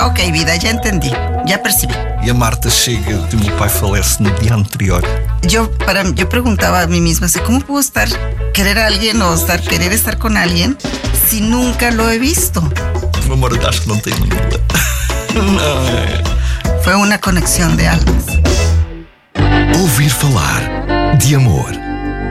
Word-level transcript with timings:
Ok, 0.00 0.30
vida, 0.32 0.54
ya 0.56 0.70
entendí, 0.70 1.10
ya 1.46 1.62
percibí. 1.62 1.94
E 2.22 2.30
a 2.30 2.34
Marta 2.34 2.70
chega 2.70 3.10
e 3.10 3.14
o 3.14 3.38
meu 3.38 3.56
pai 3.56 3.68
falece 3.68 4.22
no 4.22 4.30
dia 4.40 4.54
anterior. 4.54 5.02
Yo, 5.42 5.70
para, 5.84 6.02
yo 6.14 6.28
preguntaba 6.28 6.82
a 6.82 6.86
mí 6.86 7.00
misma, 7.00 7.26
¿cómo 7.44 7.60
puedo 7.60 7.80
estar, 7.80 8.08
querer 8.52 8.78
a 8.78 8.86
alguien 8.86 9.20
o 9.22 9.34
estar, 9.34 9.60
querer 9.60 9.92
estar 9.92 10.18
con 10.18 10.36
alguien 10.36 10.76
si 11.28 11.40
nunca 11.40 11.90
lo 11.90 12.10
he 12.10 12.18
visto? 12.18 12.62
O 13.28 13.32
amor 13.32 13.58
acho 13.66 13.82
que 13.82 13.88
não 13.88 13.98
tem 13.98 14.14
dúvida. 14.14 14.60
Não 15.34 15.82
é. 15.88 16.22
Fue 16.82 16.94
una 16.94 17.18
conexión 17.18 17.76
de 17.76 17.88
almas. 17.88 18.26
Ouvir 19.80 20.10
falar 20.10 21.16
de 21.18 21.34
amor. 21.34 21.72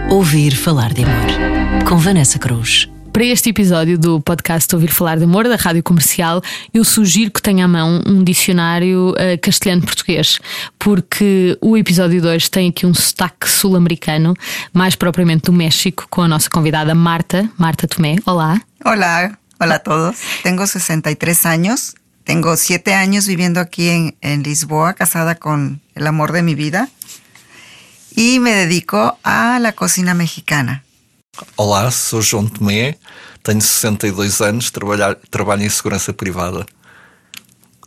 Ouvir 0.09 0.55
falar 0.55 0.93
de 0.93 1.03
amor. 1.03 1.83
Com 1.85 1.97
Vanessa 1.97 2.39
Cruz. 2.39 2.89
Para 3.15 3.23
este 3.23 3.51
episódio 3.51 3.97
do 3.97 4.19
podcast 4.19 4.75
Ouvir 4.75 4.91
Falar 4.91 5.17
de 5.17 5.23
Amor, 5.23 5.47
da 5.47 5.55
Rádio 5.55 5.81
Comercial, 5.81 6.41
eu 6.73 6.83
sugiro 6.83 7.31
que 7.31 7.41
tenha 7.41 7.63
à 7.63 7.67
mão 7.67 8.03
um 8.05 8.21
dicionário 8.21 9.11
uh, 9.11 9.39
castelhano-português, 9.41 10.37
porque 10.77 11.57
o 11.61 11.77
episódio 11.77 12.21
2 12.21 12.49
tem 12.49 12.71
aqui 12.71 12.85
um 12.85 12.93
sotaque 12.93 13.49
sul-americano, 13.49 14.33
mais 14.73 14.97
propriamente 14.97 15.45
do 15.45 15.53
México, 15.53 16.05
com 16.09 16.23
a 16.23 16.27
nossa 16.27 16.49
convidada 16.49 16.93
Marta, 16.93 17.49
Marta 17.57 17.87
Tomé. 17.87 18.17
Olá. 18.25 18.61
Hola, 18.83 19.39
hola 19.61 19.75
a 19.75 19.79
todos. 19.79 20.17
Tengo 20.43 20.67
63 20.67 21.45
años. 21.45 21.95
Tengo 22.25 22.57
siete 22.57 22.93
años 22.95 23.27
viviendo 23.27 23.61
aquí 23.61 23.87
en, 23.87 24.17
en 24.19 24.43
Lisboa, 24.43 24.93
casada 24.93 25.35
con 25.35 25.79
el 25.95 26.05
amor 26.05 26.33
de 26.33 26.41
mi 26.41 26.53
vida. 26.53 26.89
Y 28.13 28.39
me 28.41 28.51
dedico 28.51 29.17
a 29.23 29.57
la 29.61 29.71
cocina 29.71 30.13
mexicana. 30.13 30.84
Olá, 31.57 31.91
sou 31.91 32.21
João 32.21 32.47
Tomé, 32.47 32.95
tenho 33.43 33.61
62 33.61 34.39
anos, 34.39 34.71
trabalhar, 34.71 35.15
trabalho 35.29 35.63
em 35.63 35.69
segurança 35.69 36.13
privada. 36.13 36.65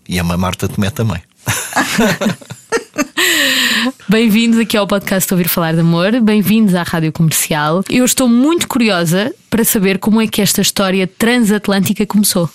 E 0.07 0.19
a 0.19 0.25
Marta 0.25 0.69
Tomé 0.69 0.91
também. 0.91 1.23
Bem-vindos 4.09 4.59
aqui 4.59 4.77
ao 4.77 4.87
podcast 4.87 5.33
Ouvir 5.33 5.49
Falar 5.49 5.73
de 5.73 5.81
Amor, 5.81 6.21
bem-vindos 6.21 6.75
à 6.75 6.83
Rádio 6.83 7.13
Comercial. 7.13 7.83
Eu 7.89 8.05
estou 8.05 8.29
muito 8.29 8.69
curiosa 8.69 9.35
para 9.49 9.65
saber 9.65 9.99
como 9.99 10.21
é 10.21 10.27
que 10.27 10.43
esta 10.43 10.61
história 10.61 11.07
transatlântica 11.07 12.05
começou. 12.05 12.51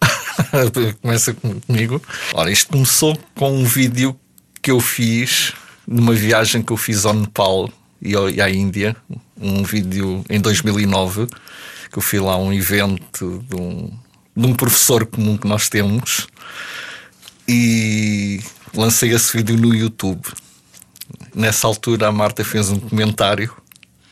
Começa 1.02 1.36
comigo. 1.66 2.00
Ora, 2.32 2.50
isto 2.50 2.70
começou 2.70 3.18
com 3.34 3.52
um 3.52 3.64
vídeo 3.64 4.18
que 4.62 4.70
eu 4.70 4.80
fiz 4.80 5.52
numa 5.86 6.14
viagem 6.14 6.62
que 6.62 6.72
eu 6.72 6.76
fiz 6.76 7.04
ao 7.04 7.14
Nepal 7.14 7.68
e 8.06 8.40
à 8.40 8.48
Índia. 8.48 8.96
Um 9.40 9.62
vídeo 9.62 10.24
em 10.30 10.40
2009 10.40 11.26
que 11.90 11.98
eu 11.98 12.02
fui 12.02 12.20
lá 12.20 12.34
a 12.34 12.38
um 12.38 12.52
evento 12.52 13.44
de 13.48 13.56
um, 13.56 13.90
de 14.36 14.46
um 14.46 14.54
professor 14.54 15.06
comum 15.06 15.36
que 15.36 15.46
nós 15.46 15.68
temos 15.68 16.26
e 17.48 18.40
lancei 18.74 19.12
esse 19.14 19.36
vídeo 19.36 19.56
no 19.56 19.74
YouTube. 19.74 20.22
Nessa 21.34 21.66
altura 21.66 22.08
a 22.08 22.12
Marta 22.12 22.44
fez 22.44 22.70
um 22.70 22.80
comentário 22.80 23.54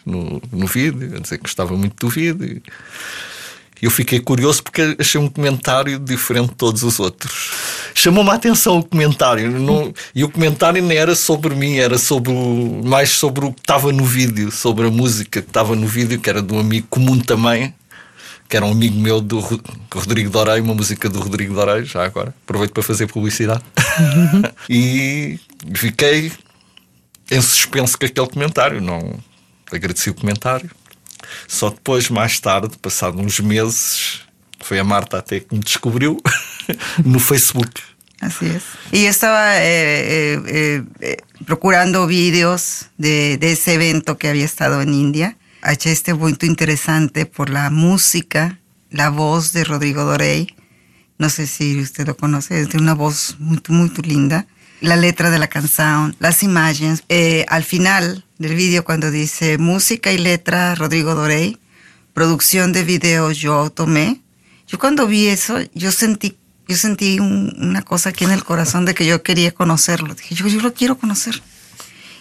no, 0.04 0.40
no 0.52 0.66
vídeo, 0.66 1.16
a 1.16 1.20
dizer 1.20 1.38
que 1.38 1.44
gostava 1.44 1.76
muito 1.76 2.06
do 2.06 2.08
vídeo. 2.08 2.62
E 3.82 3.84
eu 3.84 3.90
fiquei 3.90 4.20
curioso 4.20 4.62
porque 4.62 4.96
achei 4.98 5.20
um 5.20 5.28
comentário 5.28 5.98
diferente 5.98 6.50
de 6.50 6.54
todos 6.54 6.82
os 6.82 7.00
outros. 7.00 7.50
Chamou-me 7.94 8.30
a 8.30 8.34
atenção 8.34 8.78
o 8.78 8.84
comentário. 8.84 9.50
Não- 9.50 9.94
e 10.14 10.24
o 10.24 10.28
comentário 10.28 10.82
não 10.82 10.90
era 10.90 11.14
sobre 11.14 11.54
mim, 11.54 11.76
era 11.76 11.96
sobre 11.96 12.32
o- 12.32 12.82
mais 12.84 13.10
sobre 13.10 13.44
o 13.46 13.52
que 13.52 13.60
estava 13.60 13.92
no 13.92 14.04
vídeo, 14.04 14.50
sobre 14.50 14.86
a 14.86 14.90
música 14.90 15.40
que 15.40 15.48
estava 15.48 15.76
no 15.76 15.86
vídeo, 15.86 16.18
que 16.20 16.28
era 16.28 16.42
de 16.42 16.52
um 16.52 16.58
amigo 16.58 16.86
comum 16.90 17.18
também, 17.20 17.72
que 18.48 18.56
era 18.56 18.66
um 18.66 18.72
amigo 18.72 18.98
meu 18.98 19.20
do 19.20 19.38
Ro- 19.38 19.60
Rodrigo 19.94 20.28
Dorei, 20.28 20.60
uma 20.60 20.74
música 20.74 21.08
do 21.08 21.20
Rodrigo 21.20 21.54
Dorei, 21.54 21.84
já 21.84 22.04
agora. 22.04 22.34
Aproveito 22.44 22.72
para 22.72 22.82
fazer 22.82 23.06
publicidade. 23.06 23.62
e 24.68 25.38
fiquei 25.74 26.32
em 27.30 27.40
suspenso 27.40 27.96
com 27.98 28.04
aquele 28.06 28.26
comentário. 28.28 28.80
Não 28.80 29.18
agradeci 29.70 30.10
o 30.10 30.14
comentário. 30.14 30.68
Só 31.48 31.70
depois, 31.70 32.10
mais 32.10 32.38
tarde, 32.38 32.76
passado 32.82 33.18
uns 33.20 33.40
meses, 33.40 34.20
foi 34.60 34.78
a 34.78 34.84
Marta 34.84 35.18
até 35.18 35.40
que 35.40 35.54
me 35.54 35.60
descobriu 35.60 36.20
no 37.04 37.18
Facebook. 37.18 37.80
Así 38.24 38.46
es. 38.46 38.62
Y 38.90 39.02
yo 39.02 39.10
estaba 39.10 39.58
eh, 39.58 40.40
eh, 40.46 40.82
eh, 41.00 41.16
procurando 41.44 42.06
vídeos 42.06 42.86
de, 42.96 43.38
ese 43.40 43.74
evento 43.74 44.16
que 44.16 44.28
había 44.28 44.46
estado 44.46 44.80
en 44.80 44.94
India. 44.94 45.36
Achei 45.60 45.92
este 45.92 46.14
muy 46.14 46.34
interesante 46.40 47.26
por 47.26 47.50
la 47.50 47.68
música, 47.68 48.58
la 48.90 49.10
voz 49.10 49.52
de 49.52 49.64
Rodrigo 49.64 50.04
Dorey. 50.04 50.56
No 51.18 51.28
sé 51.28 51.46
si 51.46 51.78
usted 51.78 52.06
lo 52.06 52.16
conoce, 52.16 52.60
es 52.60 52.70
de 52.70 52.78
una 52.78 52.94
voz 52.94 53.36
muy, 53.38 53.60
muy 53.68 53.90
linda. 54.02 54.46
La 54.80 54.96
letra 54.96 55.30
de 55.30 55.38
la 55.38 55.48
canción, 55.48 56.16
las 56.18 56.42
imágenes. 56.42 57.04
Al 57.48 57.62
final 57.62 58.24
del 58.38 58.54
vídeo, 58.54 58.84
cuando 58.84 59.10
dice 59.10 59.58
música 59.58 60.12
y 60.12 60.18
letra 60.18 60.74
Rodrigo 60.74 61.14
Dorey, 61.14 61.58
producción 62.14 62.72
de 62.72 62.84
video 62.84 63.30
yo 63.32 63.68
tomé. 63.68 64.22
Yo 64.66 64.78
cuando 64.78 65.06
vi 65.06 65.26
eso, 65.26 65.58
yo 65.74 65.92
sentí, 65.92 66.38
yo 66.68 66.76
sentí 66.76 67.18
un- 67.20 67.54
una 67.58 67.82
cosa 67.82 68.10
aquí 68.10 68.24
en 68.24 68.30
el 68.32 68.44
corazón 68.44 68.84
de 68.84 68.94
que 68.94 69.04
yo 69.06 69.22
quería 69.22 69.52
conocerlo. 69.52 70.14
Dije, 70.14 70.34
yo, 70.34 70.46
yo 70.48 70.60
lo 70.60 70.72
quiero 70.74 70.96
conocer. 70.98 71.42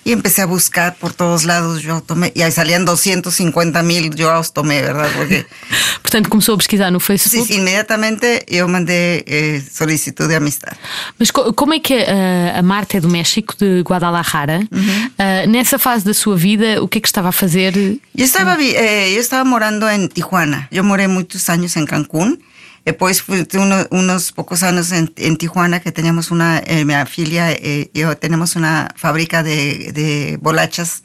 Y 0.06 0.12
empecé 0.12 0.42
a 0.42 0.46
buscar 0.46 0.98
por 0.98 1.14
todos 1.14 1.46
lados 1.46 1.81
yo 1.81 2.02
tomé. 2.02 2.34
Y 2.36 2.42
ahí 2.42 2.52
salían 2.52 2.84
250 2.84 3.82
mil 3.84 4.14
yo 4.14 4.42
tomé, 4.53 4.82
¿verdad? 4.82 5.08
Porque 5.16 5.46
Portanto, 6.03 6.30
começou 6.30 6.56
a 6.56 6.58
pesquisar 6.58 6.92
no 6.92 7.00
Facebook. 7.00 7.48
sí, 7.48 7.53
inmediatamente 7.56 8.46
yo 8.50 8.68
mandé 8.68 9.24
eh, 9.26 9.62
solicitud 9.74 10.28
de 10.28 10.36
amistad. 10.36 10.74
Mas 11.18 11.32
co- 11.32 11.53
como 11.53 11.74
é 11.74 11.80
que 11.80 11.96
uh, 12.03 12.59
a 12.59 12.62
Marta 12.62 12.98
é 12.98 13.00
do 13.00 13.08
México, 13.08 13.56
de 13.58 13.82
Guadalajara? 13.82 14.68
Uh, 14.74 15.48
nessa 15.50 15.80
fase 15.80 16.03
da 16.03 16.14
sua 16.14 16.36
vida, 16.36 16.84
o 16.84 16.88
que 16.90 16.98
é 16.98 17.02
que 17.02 17.08
estava 17.08 17.30
a 17.30 17.32
fazer? 17.32 17.74
Yo 18.14 18.26
estaba, 18.26 18.58
eh, 18.62 19.14
yo 19.16 19.22
estaba 19.22 19.46
morando 19.46 19.88
en 19.90 20.09
Tijuana. 20.09 20.68
Yo 20.70 20.84
moré 20.84 21.08
muchos 21.08 21.48
años 21.48 21.78
en 21.78 21.86
Cancún. 21.86 22.44
Después 22.86 23.24
de 23.28 23.48
uno- 23.58 23.88
unos 23.92 24.32
pocos 24.34 24.62
años 24.62 24.92
en, 24.92 25.08
Tijuana 25.38 25.80
que 25.80 25.92
teníamos 25.94 26.32
una, 26.32 26.60
eh, 26.60 26.84
mi 26.84 26.94
filia, 27.06 27.52
eh, 27.52 27.90
yo 27.94 28.18
tenemos 28.18 28.56
una 28.58 28.90
fábrica 28.98 29.42
de, 29.42 29.94
de 29.94 30.38
bolachas 30.42 31.04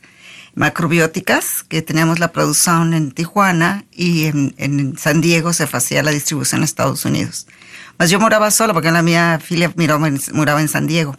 macrobióticas 0.56 1.62
que 1.62 1.82
teníamos 1.82 2.18
la 2.18 2.32
producción 2.32 2.94
en 2.94 3.12
Tijuana 3.12 3.84
y 3.92 4.24
en, 4.24 4.54
en 4.58 4.98
San 4.98 5.20
Diego 5.20 5.52
se 5.52 5.68
hacía 5.70 6.02
la 6.02 6.10
distribución 6.10 6.60
en 6.60 6.64
Estados 6.64 7.04
Unidos. 7.04 7.46
Mas 7.96 8.10
yo 8.10 8.18
moraba 8.18 8.50
sola 8.50 8.72
porque 8.72 8.90
la 8.90 9.02
mía 9.02 9.40
filia 9.40 9.72
moraba 9.76 10.60
en 10.60 10.68
San 10.68 10.88
Diego. 10.88 11.14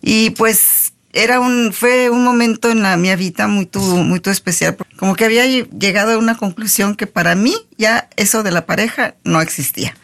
Y 0.00 0.30
pues 0.30 0.81
era 1.12 1.40
un, 1.40 1.72
fue 1.72 2.10
un 2.10 2.24
momento 2.24 2.70
en 2.70 2.82
la 2.82 2.96
mi 2.96 3.14
vida 3.16 3.46
muy, 3.46 3.68
muy 3.74 4.20
especial. 4.24 4.76
Como 4.96 5.14
que 5.14 5.24
había 5.24 5.46
llegado 5.46 6.12
a 6.12 6.18
una 6.18 6.36
conclusión 6.36 6.94
que 6.94 7.06
para 7.06 7.34
mí 7.34 7.54
ya 7.76 8.08
eso 8.16 8.42
de 8.42 8.50
la 8.50 8.66
pareja 8.66 9.14
no 9.24 9.40
existía. 9.40 9.94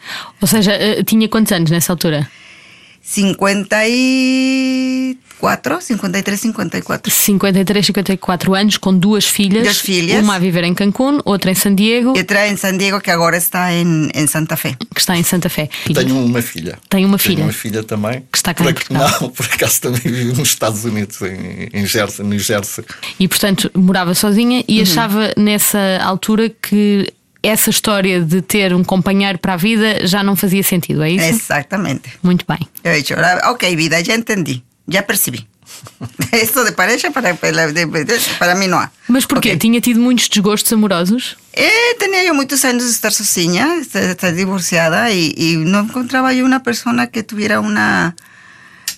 Ou 0.41 0.47
seja, 0.47 0.71
uh, 0.77 1.03
tinha 1.03 1.29
quantos 1.29 1.53
anos 1.53 1.71
nessa 1.71 1.93
altura? 1.93 2.29
54, 3.11 5.81
53, 5.81 6.39
54. 6.39 7.11
53, 7.11 7.85
54 7.87 8.53
anos, 8.53 8.77
com 8.77 8.95
duas 8.95 9.25
filhas. 9.25 9.63
Duas 9.63 9.79
filhas. 9.79 10.23
Uma 10.23 10.35
a 10.35 10.39
viver 10.39 10.63
em 10.63 10.75
Cancún, 10.75 11.19
outra 11.25 11.49
em 11.49 11.55
San 11.55 11.73
Diego, 11.73 12.13
Y 12.15 12.19
otra 12.21 12.47
en 12.47 12.55
San 12.57 12.77
Diego 12.77 13.01
que 13.01 13.09
ahora 13.09 13.37
está 13.37 13.73
en, 13.73 14.11
en 14.13 14.27
Santa 14.27 14.55
Fe. 14.55 14.77
que 14.93 14.99
está 14.99 15.17
em 15.17 15.23
Santa 15.23 15.49
Fé. 15.49 15.71
Tenho 15.91 16.23
uma 16.23 16.43
filha. 16.43 16.77
Tem 16.87 17.03
uma 17.03 17.17
Tenho 17.17 17.35
filha. 17.35 17.43
uma 17.45 17.53
filha 17.53 17.81
também. 17.83 18.21
Que 18.31 18.37
está 18.37 18.53
cá 18.53 18.63
por, 18.63 18.69
em 18.69 18.73
Portugal. 18.75 19.09
Não, 19.21 19.29
por 19.31 19.45
acaso 19.47 19.81
também 19.81 20.01
vive 20.01 20.33
nos 20.33 20.49
Estados 20.49 20.85
Unidos, 20.85 21.19
em, 21.23 21.67
em 21.73 21.87
Jersey, 21.87 22.23
New 22.23 22.37
Jersey. 22.37 22.85
E 23.19 23.27
portanto 23.27 23.71
morava 23.75 24.13
sozinha 24.13 24.63
e 24.67 24.81
achava 24.81 25.33
nessa 25.35 25.97
altura 26.03 26.47
que 26.49 27.11
essa 27.41 27.69
história 27.69 28.21
de 28.21 28.41
ter 28.41 28.73
um 28.73 28.83
companheiro 28.83 29.37
para 29.39 29.53
a 29.53 29.57
vida 29.57 30.05
já 30.05 30.23
não 30.23 30.35
fazia 30.35 30.63
sentido, 30.63 31.03
é 31.03 31.11
isso? 31.11 31.25
Exactamente. 31.25 32.09
Muito 32.21 32.45
bem. 32.47 32.59
Yo 32.83 32.91
he 32.91 33.01
dicho, 33.01 33.15
"Ah, 33.17 33.51
ok, 33.51 33.75
vida, 33.75 34.01
ya 34.01 34.15
entendí, 34.15 34.63
ya 34.87 35.01
percibí. 35.03 35.47
Esto 36.31 36.63
de 36.65 36.71
pareja 36.71 37.11
para, 37.11 37.35
para, 37.35 38.55
mí 38.55 38.67
no 38.67 38.77
ha. 38.79 38.91
Mas 39.07 39.25
porquê? 39.25 39.51
Ok. 39.51 39.59
Tinha 39.59 39.79
tido 39.81 39.99
muitos 40.01 40.27
desgostos 40.29 40.73
amorosos? 40.73 41.37
Eh, 41.53 41.69
tenía 41.99 42.23
yo 42.25 42.33
muchos 42.33 42.65
años 42.65 42.83
de 42.83 42.91
estar 42.91 43.11
sozinha, 43.13 43.67
de 43.93 44.11
estar 44.11 44.33
divorciada 44.33 45.11
y, 45.11 45.33
y 45.37 45.57
no 45.57 45.79
encontraba 45.79 46.33
yo 46.33 46.43
una 46.45 46.63
persona 46.63 47.07
que 47.07 47.23
tuviera 47.23 47.59
una... 47.59 48.15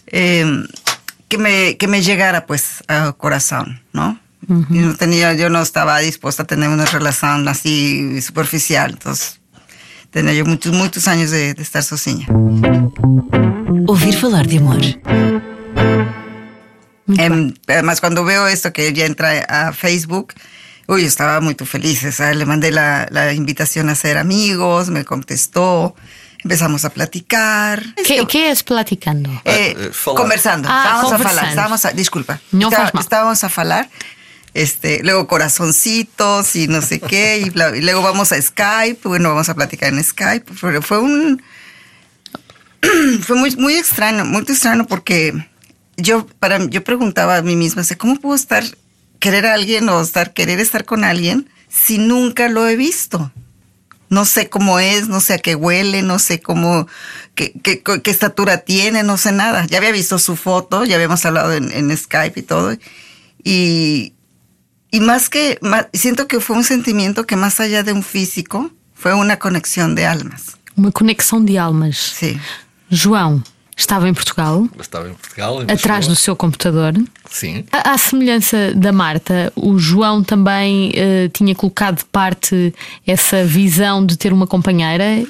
eh, 0.07 0.45
que, 1.27 1.37
me, 1.37 1.77
que 1.77 1.87
me 1.87 2.01
llegara 2.01 2.45
pues 2.45 2.83
al 2.87 3.15
corazón, 4.47 4.67
¿no? 4.69 4.75
Y 4.75 4.79
no 4.79 4.95
tenía, 4.95 5.33
yo 5.33 5.49
no 5.49 5.61
estaba 5.61 5.99
dispuesta 5.99 6.43
a 6.43 6.47
tener 6.47 6.69
una 6.69 6.85
relación 6.85 7.47
así 7.47 8.21
superficial, 8.21 8.91
entonces 8.91 9.39
tenía 10.11 10.33
yo 10.33 10.45
muchos, 10.45 10.73
muchos 10.73 11.07
años 11.07 11.31
de, 11.31 11.53
de 11.53 11.61
estar 11.63 11.83
sozinha. 11.83 12.27
Ouvir 13.87 14.15
falar 14.15 14.47
de 14.47 14.57
amor. 14.57 14.77
Em, 17.17 17.53
además, 17.67 17.99
cuando 17.99 18.23
veo 18.23 18.47
esto 18.47 18.71
que 18.71 18.87
ella 18.87 19.05
entra 19.05 19.39
a 19.49 19.73
Facebook, 19.73 20.33
uy, 20.87 21.03
estaba 21.05 21.41
muy 21.41 21.55
feliz. 21.55 22.03
sea, 22.11 22.33
le 22.33 22.45
mandé 22.45 22.71
la, 22.71 23.07
la 23.11 23.33
invitación 23.33 23.89
a 23.89 23.95
ser 23.95 24.17
amigos, 24.17 24.89
me 24.89 25.03
contestó. 25.03 25.95
empezamos 26.43 26.85
a 26.85 26.89
platicar. 26.89 27.83
¿Qué, 28.05 28.25
qué 28.27 28.51
es 28.51 28.63
platicando? 28.63 29.29
Eh, 29.45 29.75
eh, 29.77 29.89
falar. 29.91 30.21
conversando. 30.21 30.69
Ah, 30.71 30.77
estábamos 30.83 31.05
a 31.05 31.15
conversando. 31.17 31.35
falar. 31.39 31.49
Estábamos 31.49 31.85
a, 31.85 31.91
disculpa. 31.91 32.39
No 32.51 32.69
estábamos 32.99 33.43
a 33.43 33.49
falar. 33.49 33.89
Este, 34.53 35.01
luego 35.03 35.27
corazoncitos 35.27 36.55
y 36.57 36.67
no 36.67 36.81
sé 36.81 36.99
qué, 36.99 37.39
y, 37.39 37.51
luego 37.81 38.01
vamos 38.01 38.33
a 38.33 38.41
Skype, 38.41 38.99
bueno, 39.07 39.29
vamos 39.29 39.47
a 39.47 39.55
platicar 39.55 39.93
en 39.93 40.03
Skype, 40.03 40.51
pero 40.59 40.81
fue 40.81 40.99
un, 40.99 41.41
fue 43.21 43.37
muy, 43.37 43.55
muy 43.55 43.75
extraño, 43.75 44.25
muy 44.25 44.41
extraño 44.41 44.85
porque 44.87 45.33
yo, 45.97 46.25
para, 46.39 46.65
yo 46.65 46.83
preguntaba 46.83 47.37
a 47.37 47.41
mí 47.41 47.55
misma, 47.55 47.83
¿cómo 47.97 48.17
puedo 48.17 48.35
estar, 48.35 48.63
querer 49.19 49.45
a 49.45 49.53
alguien 49.53 49.87
o 49.87 50.01
estar, 50.01 50.33
querer 50.33 50.59
estar 50.59 50.83
con 50.83 51.03
alguien 51.03 51.49
si 51.69 51.97
nunca 51.97 52.49
lo 52.49 52.67
he 52.67 52.75
visto? 52.75 53.31
No 54.09 54.25
sé 54.25 54.49
cómo 54.49 54.79
es, 54.79 55.07
no 55.07 55.21
sé 55.21 55.35
a 55.35 55.37
qué 55.37 55.55
huele, 55.55 56.01
no 56.01 56.19
sé 56.19 56.41
cómo, 56.41 56.85
qué, 57.33 57.53
qué- 57.63 57.81
qué 57.81 58.11
estatura 58.11 58.57
tiene, 58.57 59.03
no 59.03 59.15
sé 59.17 59.31
nada. 59.31 59.65
Ya 59.67 59.77
había 59.77 59.93
visto 59.93 60.19
su 60.19 60.35
foto, 60.35 60.83
ya 60.83 60.95
habíamos 60.95 61.25
hablado 61.25 61.53
en, 61.53 61.71
en 61.71 61.95
Skype 61.95 62.37
y 62.37 62.43
todo. 62.43 62.75
Y, 63.41 64.11
y 64.91 64.99
más 64.99 65.29
que, 65.29 65.57
más- 65.61 65.87
siento 65.93 66.27
que 66.27 66.39
fue 66.39 66.55
un 66.57 66.63
sentimiento 66.63 67.25
que 67.25 67.35
más 67.35 67.59
allá 67.59 67.83
de 67.83 67.93
un 67.93 68.03
físico, 68.03 68.69
fue 68.93 69.13
una 69.13 69.37
conexión 69.39 69.95
de 69.95 70.05
almas. 70.05 70.57
Uma 70.77 70.91
conexão 70.91 71.43
de 71.43 71.57
almas. 71.57 71.97
Sí. 72.19 72.39
João 72.89 73.41
estava 73.75 74.07
em 74.07 74.13
Portugal, 74.13 74.67
estava 74.79 75.09
em 75.09 75.13
Portugal. 75.13 75.63
em 75.63 75.71
atrás 75.71 76.07
do 76.07 76.15
seu 76.15 76.35
computador. 76.35 76.93
Sim. 77.29 77.65
À 77.71 77.93
à 77.93 77.97
semelhança 77.97 78.73
da 78.75 78.91
Marta, 78.91 79.51
o 79.55 79.77
João 79.79 80.23
também 80.23 80.91
eh, 80.95 81.29
tinha 81.33 81.55
colocado 81.55 81.97
de 81.99 82.05
parte 82.05 82.73
essa 83.07 83.43
visão 83.45 84.05
de 84.05 84.17
ter 84.17 84.31
uma 84.33 84.45
companheira. 84.47 85.25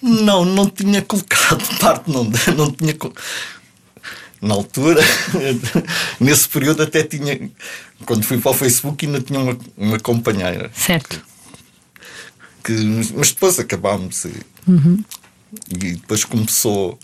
Não, 0.00 0.44
não 0.44 0.68
tinha 0.70 1.02
colocado 1.02 1.58
de 1.68 1.76
parte, 1.78 2.10
não, 2.10 2.24
não 2.56 2.70
tinha. 2.70 2.94
Na 4.40 4.54
altura, 4.54 5.00
nesse 6.20 6.48
período, 6.48 6.82
até 6.82 7.02
tinha. 7.02 7.50
Quando 8.06 8.24
fui 8.24 8.38
para 8.38 8.50
o 8.50 8.54
Facebook, 8.54 9.04
ainda 9.06 9.20
tinha 9.20 9.40
uma, 9.40 9.56
uma 9.76 9.98
companheira. 10.00 10.70
Certo. 10.74 11.20
Que, 12.64 12.72
mas 13.16 13.32
depois 13.32 13.58
acabámos 13.58 14.24
e, 14.24 14.34
e 15.70 15.92
depois 15.94 16.24
começou. 16.24 16.98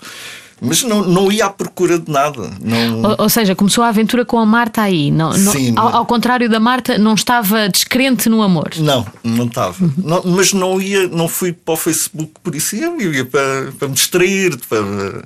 Mas 0.60 0.82
não, 0.82 1.04
não 1.06 1.32
ia 1.32 1.46
à 1.46 1.50
procura 1.50 1.98
de 1.98 2.10
nada. 2.10 2.50
Não, 2.60 3.02
Ou, 3.02 3.16
ou 3.18 3.28
seja, 3.28 3.54
começou 3.56 3.82
a 3.82 3.88
aventura 3.88 4.24
com 4.24 4.38
a 4.38 4.46
Marta 4.46 4.82
aí. 4.82 5.10
Não, 5.10 5.30
não- 5.36 5.52
Sim, 5.52 5.74
ao, 5.76 5.90
não- 5.90 5.96
ao 5.98 6.06
contrário 6.06 6.48
da 6.48 6.60
Marta, 6.60 6.96
não 6.96 7.14
estava 7.14 7.68
descrente 7.68 8.28
no 8.28 8.40
amor. 8.40 8.70
Não, 8.78 9.04
não 9.22 9.46
estava. 9.46 9.74
Não, 9.98 10.22
mas 10.24 10.52
não 10.52 10.80
ia, 10.80 11.08
não 11.08 11.28
fui 11.28 11.52
para 11.52 11.74
o 11.74 11.76
Facebook 11.76 12.32
por 12.42 12.54
isso. 12.54 12.76
Eu 12.76 13.00
ia 13.12 13.24
para, 13.24 13.72
para 13.78 13.88
me 13.88 13.94
distrair, 13.94 14.56
para, 14.68 15.24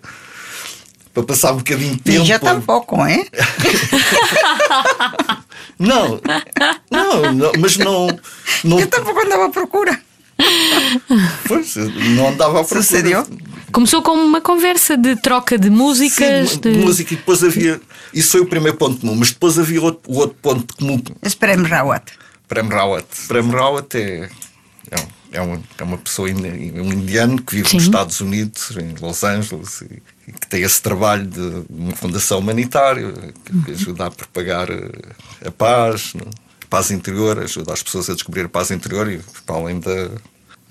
para 1.12 1.22
passar 1.22 1.52
um 1.52 1.58
bocadinho 1.58 1.96
de 1.96 2.02
tempo. 2.02 2.24
yo 2.26 2.38
tampoco, 2.40 3.04
¿eh? 3.06 3.24
Não, 5.78 6.20
não, 6.90 7.32
não, 7.32 7.52
mas 7.58 7.76
não. 7.76 8.08
não 8.64 8.80
Yo 8.80 8.86
tampoco 8.88 9.20
andaba 9.20 9.46
a 9.46 9.50
procura. 9.50 10.00
pois, 11.46 11.76
não 11.76 12.28
andava 12.28 12.60
a 12.60 12.64
procura. 12.64 12.82
Sucedeu? 12.82 13.26
Começou 13.72 14.02
com 14.02 14.12
uma 14.12 14.40
conversa 14.40 14.96
de 14.96 15.14
troca 15.16 15.58
de 15.58 15.68
músicas. 15.70 16.50
Sim, 16.50 16.60
de... 16.60 16.70
música 16.70 17.14
e 17.14 17.16
depois 17.16 17.42
havia. 17.44 17.80
Isso 18.14 18.32
foi 18.32 18.40
o 18.40 18.46
primeiro 18.46 18.76
ponto 18.76 19.00
comum, 19.00 19.14
mas 19.14 19.30
depois 19.30 19.58
havia 19.58 19.80
outro, 19.82 20.10
o 20.10 20.18
outro 20.18 20.36
ponto 20.40 20.74
comum. 20.76 21.00
Es 21.22 21.34
Prem 21.34 21.62
Rawat. 21.62 22.12
Prem 22.48 22.66
Rawat. 22.68 23.04
Prem 23.28 23.50
Rawat 23.50 23.94
é, 23.96 24.28
é, 24.90 24.96
um- 25.00 25.08
é, 25.32 25.40
uma, 25.42 25.62
é 25.78 25.82
uma 25.84 25.98
pessoa, 25.98 26.28
um 26.30 26.92
indiano 26.92 27.40
que 27.42 27.56
vive 27.56 27.68
Sim. 27.68 27.76
nos 27.76 27.84
Estados 27.84 28.20
Unidos, 28.20 28.70
em 28.76 28.94
Los 29.00 29.22
Angeles, 29.22 29.82
e, 29.82 30.02
e 30.17 30.17
que 30.32 30.46
tem 30.46 30.62
esse 30.62 30.80
trabalho 30.80 31.26
de 31.26 31.64
uma 31.70 31.94
fundação 31.94 32.38
humanitária 32.38 33.12
que, 33.44 33.62
que 33.62 33.70
ajuda 33.72 34.06
a 34.06 34.10
propagar 34.10 34.70
eh, 34.70 34.90
a 35.46 35.50
paz, 35.50 36.14
né? 36.14 36.22
a 36.64 36.66
paz 36.68 36.90
interior, 36.90 37.38
ajuda 37.38 37.72
as 37.72 37.82
pessoas 37.82 38.10
a 38.10 38.14
descobrir 38.14 38.46
a 38.46 38.48
paz 38.48 38.70
interior 38.70 39.10
e 39.10 39.20
para 39.46 39.56
além 39.56 39.80
da. 39.80 40.10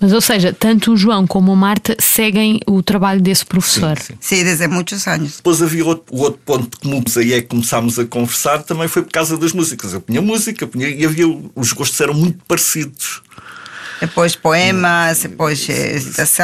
Mas, 0.00 0.12
ou 0.12 0.20
seja, 0.20 0.52
tanto 0.52 0.92
o 0.92 0.96
João 0.96 1.26
como 1.26 1.50
a 1.50 1.56
Marta 1.56 1.96
seguem 1.98 2.60
o 2.68 2.80
trabalho 2.84 3.20
desse 3.20 3.44
professor. 3.44 3.98
sim. 3.98 4.14
Sí, 4.20 4.44
desde 4.44 4.68
muchos 4.68 5.08
años. 5.08 5.38
Depois 5.38 5.60
havia 5.60 5.84
outro, 5.84 6.14
o 6.14 6.20
outro 6.20 6.40
ponto 6.44 6.78
comum, 6.78 7.02
que 7.02 7.18
aí 7.18 7.32
é 7.32 7.40
que 7.40 7.48
começámos 7.48 7.98
a 7.98 8.06
conversar, 8.06 8.62
também 8.62 8.86
foi 8.86 9.02
por 9.02 9.10
causa 9.10 9.36
das 9.36 9.52
músicas. 9.52 9.92
Eu 9.92 10.00
punha 10.00 10.22
música, 10.22 10.68
punha, 10.68 10.88
e 10.88 11.04
havia, 11.04 11.26
os 11.54 11.72
gostos 11.72 12.00
eram 12.00 12.14
muito 12.14 12.38
parecidos. 12.46 13.22
Después 14.00 14.36
poemas, 14.36 15.22
después 15.22 15.68
eh, 15.68 15.94
después 15.94 16.38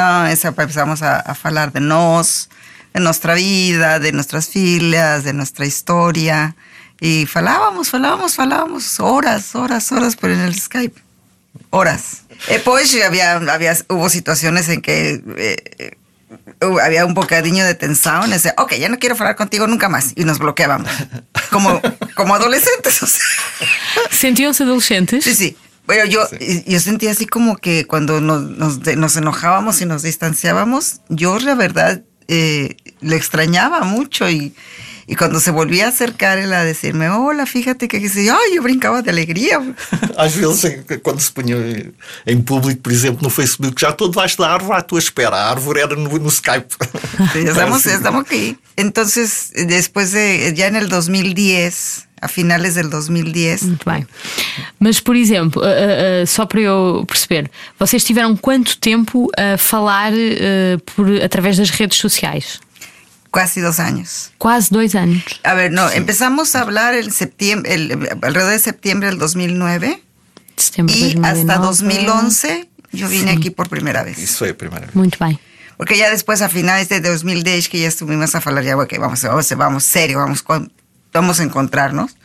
empezamos 0.48 1.02
a, 1.02 1.20
a 1.20 1.36
hablar 1.44 1.70
de 1.70 1.78
nos, 1.78 2.48
de 2.94 3.00
nuestra 3.00 3.34
vida, 3.34 3.98
de 3.98 4.12
nuestras 4.12 4.48
filhas, 4.48 5.24
de 5.24 5.32
nuestra 5.32 5.66
historia. 5.66 6.56
Y 7.00 7.26
falábamos, 7.26 7.90
falábamos, 7.90 8.36
falábamos 8.36 9.00
horas, 9.00 9.54
horas, 9.56 9.90
horas 9.90 10.14
por 10.14 10.30
en 10.30 10.40
el 10.40 10.54
Skype. 10.58 11.02
Horas. 11.70 12.22
Después 12.48 12.96
había, 13.04 13.34
había, 13.34 13.76
hubo 13.88 14.08
situaciones 14.08 14.68
en 14.68 14.80
que 14.80 15.22
eh, 15.36 15.96
había 16.82 17.04
un 17.04 17.14
bocadillo 17.14 17.64
de 17.64 17.74
tensión. 17.74 18.32
Ese, 18.32 18.54
ok, 18.56 18.74
ya 18.74 18.88
no 18.88 18.98
quiero 18.98 19.16
hablar 19.16 19.34
contigo 19.34 19.66
nunca 19.66 19.88
más. 19.88 20.12
Y 20.14 20.24
nos 20.24 20.38
bloqueábamos. 20.38 20.90
Como, 21.50 21.80
como 22.14 22.36
adolescentes, 22.36 23.02
o 23.02 23.06
sea. 23.06 23.24
Adolescentes? 24.60 25.24
Sí, 25.24 25.34
sí. 25.34 25.56
Pero 25.86 26.06
yo, 26.06 26.26
yo 26.66 26.80
sentía 26.80 27.10
así 27.10 27.26
como 27.26 27.56
que 27.56 27.86
cuando 27.86 28.20
nos, 28.20 28.42
nos, 28.42 28.78
nos 28.96 29.16
enojábamos 29.16 29.80
y 29.82 29.86
nos 29.86 30.02
distanciábamos, 30.02 31.00
yo 31.08 31.38
la 31.40 31.54
verdad 31.54 32.02
eh, 32.28 32.76
le 33.00 33.16
extrañaba 33.16 33.82
mucho 33.82 34.28
y, 34.28 34.54
y 35.06 35.16
cuando 35.16 35.40
se 35.40 35.50
volvía 35.50 35.86
a 35.86 35.88
acercar 35.88 36.38
él 36.38 36.52
a 36.52 36.64
decirme, 36.64 37.08
hola, 37.08 37.46
fíjate 37.46 37.88
que, 37.88 38.08
sí", 38.08 38.28
ay, 38.28 38.54
yo 38.56 38.62
brincaba 38.62 39.02
de 39.02 39.10
alegría. 39.10 39.60
Às 40.16 40.34
vezes, 40.34 40.64
em- 40.64 40.98
quando 41.02 41.20
se 41.20 41.30
punha 41.32 41.56
em 42.26 42.40
público, 42.42 42.80
por 42.82 42.92
exemplo, 42.92 43.20
no 43.22 43.30
Facebook, 43.30 43.74
já 43.80 43.90
estou 43.90 44.08
debaixo 44.08 44.38
da 44.38 44.50
árvore 44.50 44.78
à 44.78 44.82
tua 44.82 44.98
espera. 44.98 45.36
A 45.36 45.50
árvore 45.50 45.80
era 45.80 45.96
no, 45.96 46.08
no 46.18 46.30
Skype. 46.30 46.74
Sí, 47.32 47.38
estamos, 47.40 47.78
Assim. 47.86 47.96
estamos 47.96 48.20
aquí. 48.22 48.58
Entonces, 48.76 49.50
después 49.66 50.12
de, 50.12 50.52
ya 50.54 50.66
en 50.68 50.76
el 50.76 50.88
2010, 50.88 52.06
a 52.20 52.28
finales 52.28 52.74
del 52.74 52.88
2010, 52.90 53.62
Muito 53.64 53.90
bem. 53.90 54.06
Mas, 54.78 55.00
por 55.00 55.14
exemplo, 55.16 55.62
uh, 55.62 56.22
uh, 56.22 56.26
só 56.26 56.46
para 56.46 56.60
eu 56.60 57.04
perceber, 57.06 57.50
vocês 57.78 58.02
tiveram 58.04 58.36
quanto 58.36 58.78
tempo 58.78 59.28
a 59.36 59.58
falar 59.58 60.12
uh, 60.12 60.78
por, 60.94 61.06
através 61.22 61.56
das 61.58 61.70
redes 61.70 61.98
sociais? 61.98 62.60
Casi 63.34 63.60
dos 63.60 63.78
años. 63.80 64.32
Quase 64.38 64.68
dois 64.70 64.94
anos. 64.94 65.22
A 65.42 65.54
ver, 65.54 65.70
no, 65.72 65.90
empezamos 65.90 66.54
a 66.54 66.60
hablar 66.62 66.94
el 66.94 67.10
septiembre, 67.12 67.74
el, 67.74 68.08
alrededor 68.22 68.52
de 68.52 68.58
septiembre 68.58 69.08
del 69.10 69.18
2009. 69.18 70.00
De 70.56 70.62
setembro 70.62 70.94
de 70.94 71.00
Y 71.00 71.18
hasta 71.22 71.58
2009. 71.58 72.06
2011 72.06 72.68
yo 72.92 73.08
vine 73.08 73.32
Sí. 73.32 73.36
aquí 73.38 73.50
por 73.50 73.68
primera 73.68 74.04
vez. 74.04 74.18
Isso 74.18 74.38
foi 74.38 74.50
a 74.50 74.54
primeira 74.54 74.86
vez. 74.86 74.94
Muito 74.94 75.18
bem. 75.18 75.38
Porque 75.76 75.96
ya 75.98 76.08
después, 76.10 76.40
a 76.40 76.48
finales 76.48 76.88
de 76.88 77.00
2010, 77.00 77.68
que 77.68 77.80
ya 77.80 77.88
estuvimos 77.88 78.34
a 78.36 78.38
hablar, 78.38 78.62
ya, 78.62 78.76
ok, 78.76 78.94
vamos, 79.00 79.20
vamos, 79.22 79.48
vamos, 79.56 79.82
serio, 79.84 80.18
vamos, 80.18 80.40
con- 80.42 80.70
vamos 81.12 81.40
a 81.40 81.42
encontrarnos. 81.42 82.16